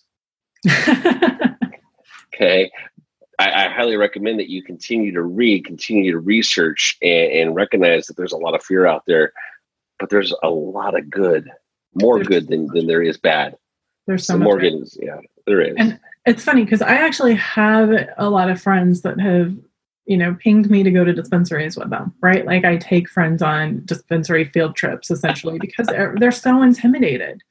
okay 2.36 2.70
I, 3.39 3.65
I 3.65 3.69
highly 3.69 3.97
recommend 3.97 4.39
that 4.39 4.50
you 4.50 4.63
continue 4.63 5.12
to 5.13 5.21
read 5.21 5.65
continue 5.65 6.12
to 6.12 6.19
research 6.19 6.97
and, 7.02 7.32
and 7.32 7.56
recognize 7.56 8.08
that 8.08 8.17
there's 8.17 8.34
a 8.34 8.38
lot 8.38 8.56
of 8.56 8.63
fear 8.63 8.86
out 8.86 9.04
there 9.08 9.32
but 10.00 10.10
there's 10.10 10.34
a 10.43 10.50
lot 10.50 10.97
of 10.97 11.10
good 11.10 11.50
more 11.95 12.17
There's 12.17 12.28
good 12.28 12.47
than, 12.47 12.67
so 12.67 12.73
than 12.73 12.88
there 12.88 13.02
is 13.02 13.17
bad 13.17 13.56
There's 14.06 14.26
so 14.26 14.34
the 14.38 14.39
much. 14.45 14.60
good 14.60 14.73
is 14.73 14.97
yeah 15.02 15.19
there 15.45 15.62
is 15.62 15.76
And- 15.78 16.00
It's 16.26 16.43
funny 16.43 16.63
because 16.63 16.82
I 16.82 16.95
actually 16.95 17.36
have 17.36 17.89
a 18.17 18.30
lot 18.30 18.50
of 18.50 18.62
friends 18.62 19.02
that 19.04 19.17
have, 19.19 19.56
you 20.06 20.17
know, 20.17 20.36
pinged 20.43 20.69
me 20.69 20.84
to 20.84 20.91
go 20.91 21.06
to 21.06 21.13
dispensaries 21.13 21.78
with 21.78 21.89
them, 21.89 22.13
right? 22.21 22.45
Like 22.45 22.65
I 22.65 22.76
take 22.76 23.08
friends 23.10 23.41
on 23.41 23.82
dispensary 23.86 24.43
field 24.43 24.76
trips 24.76 25.10
essentially 25.10 25.58
because 25.65 25.88
they're 25.88 26.15
they're 26.19 26.32
so 26.34 26.62
intimidated. 26.63 27.41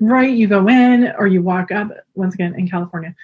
Right? 0.00 0.34
You 0.34 0.48
go 0.48 0.68
in 0.68 1.12
or 1.16 1.28
you 1.28 1.42
walk 1.42 1.70
up 1.70 1.92
once 2.16 2.34
again 2.34 2.56
in 2.58 2.68
California. 2.68 3.14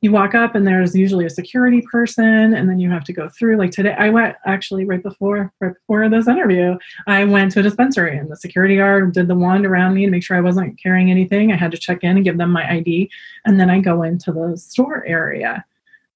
You 0.00 0.12
walk 0.12 0.34
up 0.34 0.54
and 0.54 0.64
there's 0.64 0.94
usually 0.94 1.26
a 1.26 1.30
security 1.30 1.82
person 1.90 2.54
and 2.54 2.70
then 2.70 2.78
you 2.78 2.88
have 2.88 3.02
to 3.04 3.12
go 3.12 3.28
through 3.28 3.56
like 3.56 3.72
today 3.72 3.96
I 3.98 4.10
went 4.10 4.36
actually 4.46 4.84
right 4.84 5.02
before 5.02 5.52
right 5.60 5.74
before 5.74 6.08
this 6.08 6.28
interview 6.28 6.76
I 7.08 7.24
went 7.24 7.50
to 7.52 7.60
a 7.60 7.62
dispensary 7.64 8.16
and 8.16 8.30
the 8.30 8.36
security 8.36 8.76
guard 8.76 9.12
did 9.12 9.26
the 9.26 9.34
wand 9.34 9.66
around 9.66 9.94
me 9.94 10.04
to 10.04 10.10
make 10.10 10.22
sure 10.22 10.36
I 10.36 10.40
wasn't 10.40 10.80
carrying 10.80 11.10
anything. 11.10 11.50
I 11.50 11.56
had 11.56 11.72
to 11.72 11.78
check 11.78 12.04
in 12.04 12.16
and 12.16 12.24
give 12.24 12.38
them 12.38 12.52
my 12.52 12.70
ID. 12.70 13.10
And 13.44 13.58
then 13.58 13.70
I 13.70 13.80
go 13.80 14.02
into 14.04 14.32
the 14.32 14.56
store 14.56 15.04
area 15.04 15.64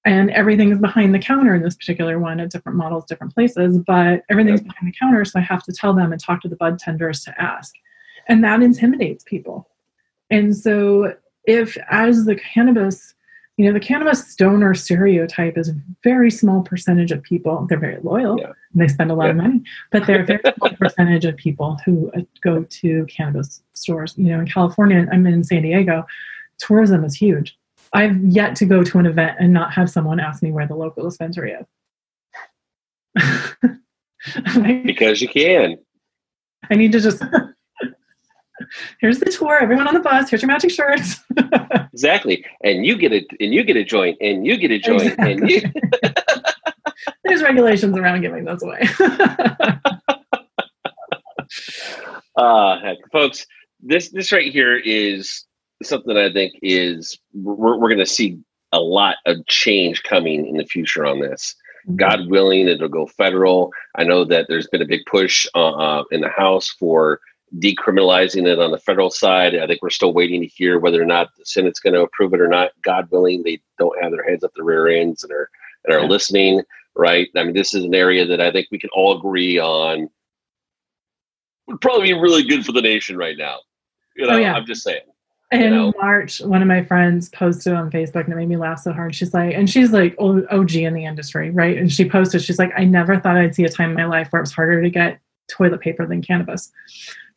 and 0.04 0.30
everything 0.30 0.70
is 0.72 0.78
behind 0.78 1.14
the 1.14 1.18
counter 1.18 1.54
in 1.54 1.62
this 1.62 1.76
particular 1.76 2.18
one 2.18 2.40
at 2.40 2.50
different 2.50 2.76
models, 2.76 3.04
different 3.04 3.34
places, 3.34 3.78
but 3.78 4.22
everything's 4.28 4.60
behind 4.60 4.88
the 4.88 4.96
counter. 4.98 5.24
So 5.24 5.38
I 5.38 5.42
have 5.42 5.62
to 5.64 5.72
tell 5.72 5.94
them 5.94 6.12
and 6.12 6.20
talk 6.20 6.42
to 6.42 6.48
the 6.48 6.56
bud 6.56 6.78
tenders 6.78 7.22
to 7.24 7.40
ask. 7.40 7.74
And 8.28 8.42
that 8.42 8.62
intimidates 8.62 9.24
people. 9.24 9.68
And 10.30 10.56
so 10.56 11.14
if 11.44 11.76
as 11.88 12.24
the 12.24 12.36
cannabis, 12.36 13.14
you 13.62 13.68
know, 13.68 13.74
the 13.74 13.84
cannabis 13.84 14.34
donor 14.34 14.74
stereotype 14.74 15.56
is 15.56 15.68
a 15.68 15.76
very 16.02 16.32
small 16.32 16.62
percentage 16.62 17.12
of 17.12 17.22
people. 17.22 17.64
They're 17.68 17.78
very 17.78 18.00
loyal. 18.02 18.36
Yeah. 18.36 18.46
And 18.46 18.82
they 18.82 18.88
spend 18.88 19.12
a 19.12 19.14
lot 19.14 19.30
of 19.30 19.36
money, 19.36 19.62
but 19.92 20.04
they're 20.04 20.22
a 20.22 20.26
very 20.26 20.40
small 20.56 20.70
percentage 20.70 21.24
of 21.24 21.36
people 21.36 21.78
who 21.84 22.10
uh, 22.16 22.22
go 22.42 22.64
to 22.64 23.06
cannabis 23.06 23.62
stores. 23.74 24.14
You 24.16 24.30
know, 24.32 24.40
in 24.40 24.48
California, 24.48 25.06
I'm 25.12 25.24
in 25.28 25.44
San 25.44 25.62
Diego, 25.62 26.04
tourism 26.58 27.04
is 27.04 27.14
huge. 27.14 27.56
I've 27.92 28.20
yet 28.24 28.56
to 28.56 28.64
go 28.64 28.82
to 28.82 28.98
an 28.98 29.06
event 29.06 29.36
and 29.38 29.52
not 29.52 29.72
have 29.74 29.88
someone 29.88 30.18
ask 30.18 30.42
me 30.42 30.50
where 30.50 30.66
the 30.66 30.74
local 30.74 31.04
dispensary 31.04 31.52
is. 31.52 31.66
Like, 34.54 34.84
because 34.84 35.20
you 35.20 35.26
can 35.26 35.78
I 36.70 36.76
need 36.76 36.92
to 36.92 37.00
just. 37.00 37.24
Here's 39.00 39.18
the 39.18 39.30
tour. 39.30 39.58
Everyone 39.60 39.86
on 39.86 39.94
the 39.94 40.00
bus. 40.00 40.30
Here's 40.30 40.42
your 40.42 40.48
matching 40.48 40.70
shirts. 40.70 41.20
exactly 41.92 42.44
and 42.64 42.86
you 42.86 42.96
get 42.96 43.12
it 43.12 43.26
and 43.38 43.52
you 43.52 43.62
get 43.62 43.76
a 43.76 43.84
joint 43.84 44.16
and 44.20 44.46
you 44.46 44.56
get 44.56 44.70
a 44.70 44.78
joint 44.78 45.14
and 45.18 45.48
you 45.48 45.60
There's 47.24 47.42
regulations 47.42 47.96
around 47.96 48.20
giving 48.22 48.44
those 48.44 48.62
away. 48.62 48.80
uh 52.36 52.80
heck, 52.82 52.98
folks 53.12 53.46
this 53.80 54.10
this 54.10 54.32
right 54.32 54.52
here 54.52 54.76
is 54.76 55.44
something 55.82 56.16
i 56.16 56.32
think 56.32 56.52
is 56.62 57.18
we're, 57.34 57.76
we're 57.76 57.88
going 57.88 57.98
to 57.98 58.06
see 58.06 58.38
a 58.72 58.80
lot 58.80 59.16
of 59.26 59.44
change 59.46 60.02
coming 60.04 60.46
in 60.46 60.56
the 60.56 60.64
future 60.64 61.04
on 61.04 61.20
this 61.20 61.54
god 61.96 62.28
willing 62.28 62.68
it'll 62.68 62.88
go 62.88 63.06
federal 63.06 63.70
i 63.96 64.04
know 64.04 64.24
that 64.24 64.46
there's 64.48 64.68
been 64.68 64.82
a 64.82 64.86
big 64.86 65.00
push 65.10 65.46
uh, 65.54 65.72
uh, 65.72 66.04
in 66.10 66.20
the 66.20 66.28
house 66.28 66.70
for 66.78 67.20
decriminalizing 67.58 68.46
it 68.46 68.58
on 68.58 68.70
the 68.70 68.78
federal 68.78 69.10
side 69.10 69.54
i 69.56 69.66
think 69.66 69.82
we're 69.82 69.90
still 69.90 70.14
waiting 70.14 70.40
to 70.40 70.46
hear 70.46 70.78
whether 70.78 71.02
or 71.02 71.04
not 71.04 71.28
the 71.36 71.44
senate's 71.44 71.80
going 71.80 71.92
to 71.92 72.00
approve 72.00 72.32
it 72.32 72.40
or 72.40 72.48
not 72.48 72.70
god 72.82 73.06
willing 73.10 73.42
they 73.42 73.60
don't 73.78 74.02
have 74.02 74.10
their 74.10 74.24
heads 74.24 74.42
up 74.42 74.50
their 74.54 74.64
rear 74.64 74.88
ends 74.88 75.22
and 75.22 75.32
are 75.32 75.50
and 75.84 75.94
are 75.94 76.00
Yeah. 76.00 76.06
listening 76.06 76.62
right 76.94 77.28
i 77.36 77.44
mean 77.44 77.52
this 77.52 77.74
is 77.74 77.84
an 77.84 77.94
area 77.94 78.24
that 78.24 78.40
i 78.40 78.50
think 78.50 78.68
we 78.70 78.78
can 78.78 78.90
all 78.94 79.18
agree 79.18 79.58
on 79.58 80.08
would 81.66 81.80
probably 81.80 82.08
be 82.12 82.18
really 82.18 82.42
good 82.42 82.64
for 82.64 82.72
the 82.72 82.80
nation 82.82 83.16
right 83.18 83.36
now 83.36 83.58
you 84.16 84.24
oh, 84.24 84.30
know 84.30 84.36
Oh, 84.36 84.40
yeah. 84.40 84.54
i'm 84.54 84.64
just 84.66 84.82
saying 84.82 85.02
In 85.52 85.70
know? 85.72 85.92
March, 86.00 86.40
one 86.40 86.62
of 86.62 86.68
my 86.68 86.82
friends 86.82 87.28
posted 87.28 87.74
on 87.74 87.90
Facebook 87.90 88.24
and 88.24 88.32
it 88.32 88.36
made 88.36 88.48
me 88.48 88.56
laugh 88.56 88.78
so 88.78 88.90
hard. 88.90 89.14
She's 89.14 89.34
like, 89.34 89.54
and 89.54 89.68
she's 89.68 89.92
like 89.92 90.16
OG 90.18 90.74
in 90.76 90.94
the 90.94 91.04
industry, 91.04 91.50
right? 91.50 91.76
And 91.76 91.92
she 91.92 92.08
posted, 92.08 92.40
she's 92.40 92.58
like, 92.58 92.72
I 92.74 92.84
never 92.86 93.20
thought 93.20 93.36
I'd 93.36 93.54
see 93.54 93.64
a 93.64 93.68
time 93.68 93.90
in 93.90 93.96
my 93.96 94.06
life 94.06 94.28
where 94.30 94.40
it 94.40 94.44
was 94.44 94.52
harder 94.54 94.80
to 94.80 94.88
get 94.88 95.20
toilet 95.48 95.80
paper 95.80 96.06
than 96.06 96.22
cannabis. 96.22 96.70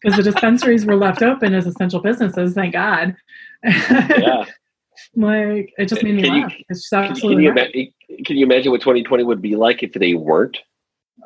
Because 0.01 0.17
the 0.17 0.23
dispensaries 0.23 0.85
were 0.85 0.95
left 0.95 1.21
open 1.21 1.53
as 1.53 1.65
essential 1.65 1.99
businesses, 1.99 2.53
thank 2.53 2.73
God. 2.73 3.15
yeah 3.63 4.45
like, 5.15 5.73
it 5.77 5.87
just 5.87 6.03
made 6.03 6.15
me 6.15 6.21
Can 6.23 6.35
you- 6.35 6.47
It's 6.69 6.89
just 6.89 6.91
can, 6.91 7.15
can 7.15 7.39
you 7.41 7.51
right. 7.51 7.71
ima- 7.73 8.23
can 8.25 8.37
you 8.37 8.45
imagine 8.45 8.71
what 8.71 8.81
2020 8.81 9.23
would 9.23 9.41
be 9.41 9.55
like 9.55 9.81
if 9.83 9.93
they 9.93 10.13
weren't 10.13 10.57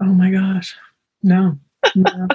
Oh 0.01 0.05
my 0.13 0.29
gosh. 0.31 0.75
No. 1.23 1.57
no. 1.95 2.27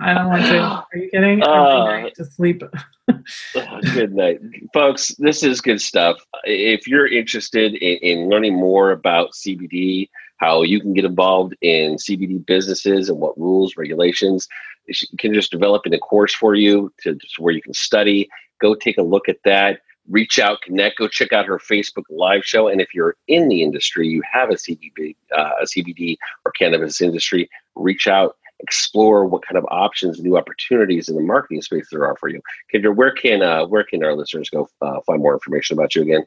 I 0.00 0.14
don't 0.14 0.28
want 0.28 0.44
to. 0.46 0.58
Are 0.62 0.86
you 0.94 1.10
kidding? 1.10 1.42
Uh, 1.42 2.08
to 2.16 2.24
sleep. 2.24 2.62
Oh, 3.10 3.80
good 3.92 4.14
night, 4.14 4.38
folks. 4.72 5.14
This 5.18 5.42
is 5.42 5.60
good 5.60 5.82
stuff. 5.82 6.16
If 6.44 6.86
you're 6.86 7.06
interested 7.06 7.74
in, 7.74 7.98
in 7.98 8.28
learning 8.30 8.54
more 8.54 8.92
about 8.92 9.32
CBD, 9.32 10.08
how 10.38 10.62
you 10.62 10.80
can 10.80 10.94
get 10.94 11.04
involved 11.04 11.54
in 11.60 11.96
CBD 11.96 12.44
businesses 12.44 13.08
and 13.08 13.18
what 13.18 13.38
rules, 13.38 13.76
regulations, 13.76 14.48
she 14.90 15.06
can 15.18 15.34
just 15.34 15.50
develop 15.50 15.86
in 15.86 15.94
a 15.94 15.98
course 15.98 16.34
for 16.34 16.54
you 16.54 16.92
to, 17.02 17.14
to 17.14 17.42
where 17.42 17.54
you 17.54 17.62
can 17.62 17.74
study. 17.74 18.28
Go 18.60 18.74
take 18.74 18.98
a 18.98 19.02
look 19.02 19.28
at 19.28 19.36
that. 19.44 19.80
reach 20.08 20.38
out, 20.38 20.62
connect, 20.62 20.98
go 20.98 21.06
check 21.06 21.32
out 21.32 21.46
her 21.46 21.58
Facebook 21.58 22.04
live 22.08 22.44
show. 22.44 22.68
And 22.68 22.80
if 22.80 22.94
you're 22.94 23.14
in 23.26 23.48
the 23.48 23.62
industry, 23.62 24.08
you 24.08 24.22
have 24.30 24.50
a 24.50 24.54
CBD, 24.54 25.16
uh, 25.36 25.50
a 25.60 25.64
CBD 25.64 26.16
or 26.44 26.52
cannabis 26.52 27.00
industry, 27.00 27.50
reach 27.76 28.08
out, 28.08 28.36
explore 28.60 29.26
what 29.26 29.42
kind 29.42 29.58
of 29.58 29.66
options, 29.70 30.20
new 30.20 30.36
opportunities 30.36 31.08
in 31.08 31.14
the 31.14 31.22
marketing 31.22 31.62
space 31.62 31.88
there 31.92 32.06
are 32.06 32.16
for 32.16 32.28
you. 32.28 32.40
Kendra, 32.72 32.94
where 32.94 33.12
can 33.12 33.42
uh, 33.42 33.66
where 33.66 33.84
can 33.84 34.02
our 34.02 34.16
listeners 34.16 34.50
go 34.50 34.68
uh, 34.80 35.00
find 35.06 35.20
more 35.20 35.34
information 35.34 35.78
about 35.78 35.94
you 35.94 36.02
again? 36.02 36.24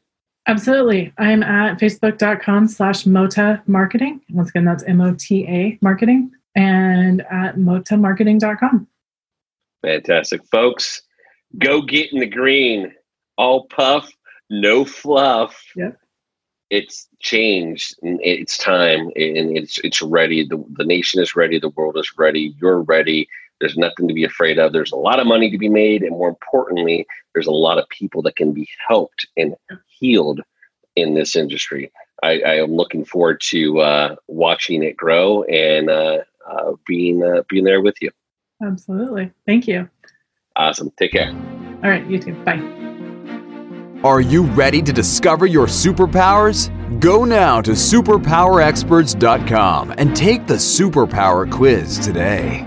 Absolutely. 0.48 1.12
I'm 1.18 1.42
at 1.42 1.78
facebook.com 1.78 2.68
slash 2.68 3.06
Mota 3.06 3.62
Marketing. 3.66 4.20
Once 4.30 4.50
again, 4.50 4.64
that's 4.64 4.82
M 4.84 5.00
O 5.00 5.14
T 5.14 5.46
A 5.46 5.78
marketing 5.80 6.32
and 6.56 7.22
at 7.30 7.56
motamarketing.com. 7.56 8.88
Fantastic. 9.82 10.44
Folks, 10.46 11.02
go 11.58 11.82
get 11.82 12.12
in 12.12 12.20
the 12.20 12.26
green. 12.26 12.92
All 13.38 13.66
puff, 13.66 14.10
no 14.50 14.84
fluff. 14.84 15.62
Yep. 15.76 15.98
It's 16.70 17.08
changed 17.20 17.96
it's 18.02 18.56
time 18.56 19.00
and 19.00 19.56
it's 19.56 19.78
it's 19.78 20.00
ready. 20.00 20.46
The, 20.46 20.64
the 20.72 20.84
nation 20.84 21.20
is 21.20 21.36
ready. 21.36 21.58
The 21.58 21.68
world 21.70 21.98
is 21.98 22.10
ready. 22.16 22.54
You're 22.60 22.80
ready. 22.80 23.28
There's 23.62 23.78
nothing 23.78 24.08
to 24.08 24.14
be 24.14 24.24
afraid 24.24 24.58
of. 24.58 24.72
There's 24.72 24.90
a 24.90 24.96
lot 24.96 25.20
of 25.20 25.28
money 25.28 25.48
to 25.48 25.56
be 25.56 25.68
made. 25.68 26.02
And 26.02 26.10
more 26.10 26.28
importantly, 26.28 27.06
there's 27.32 27.46
a 27.46 27.52
lot 27.52 27.78
of 27.78 27.88
people 27.90 28.20
that 28.22 28.34
can 28.34 28.50
be 28.52 28.68
helped 28.88 29.24
and 29.36 29.54
healed 29.86 30.40
in 30.96 31.14
this 31.14 31.36
industry. 31.36 31.92
I, 32.24 32.40
I 32.40 32.56
am 32.56 32.72
looking 32.72 33.04
forward 33.04 33.40
to 33.50 33.78
uh, 33.78 34.16
watching 34.26 34.82
it 34.82 34.96
grow 34.96 35.44
and 35.44 35.88
uh, 35.88 36.22
uh, 36.44 36.72
being 36.88 37.22
uh, 37.22 37.44
being 37.48 37.62
there 37.62 37.80
with 37.80 37.94
you. 38.02 38.10
Absolutely. 38.60 39.30
Thank 39.46 39.68
you. 39.68 39.88
Awesome. 40.56 40.90
Take 40.98 41.12
care. 41.12 41.30
All 41.84 41.90
right. 41.90 42.04
You 42.08 42.18
too. 42.18 42.34
Bye. 42.44 42.60
Are 44.02 44.20
you 44.20 44.42
ready 44.42 44.82
to 44.82 44.92
discover 44.92 45.46
your 45.46 45.68
superpowers? 45.68 46.68
Go 46.98 47.24
now 47.24 47.60
to 47.60 47.70
superpowerexperts.com 47.70 49.94
and 49.96 50.16
take 50.16 50.48
the 50.48 50.54
superpower 50.54 51.48
quiz 51.50 52.00
today. 52.00 52.66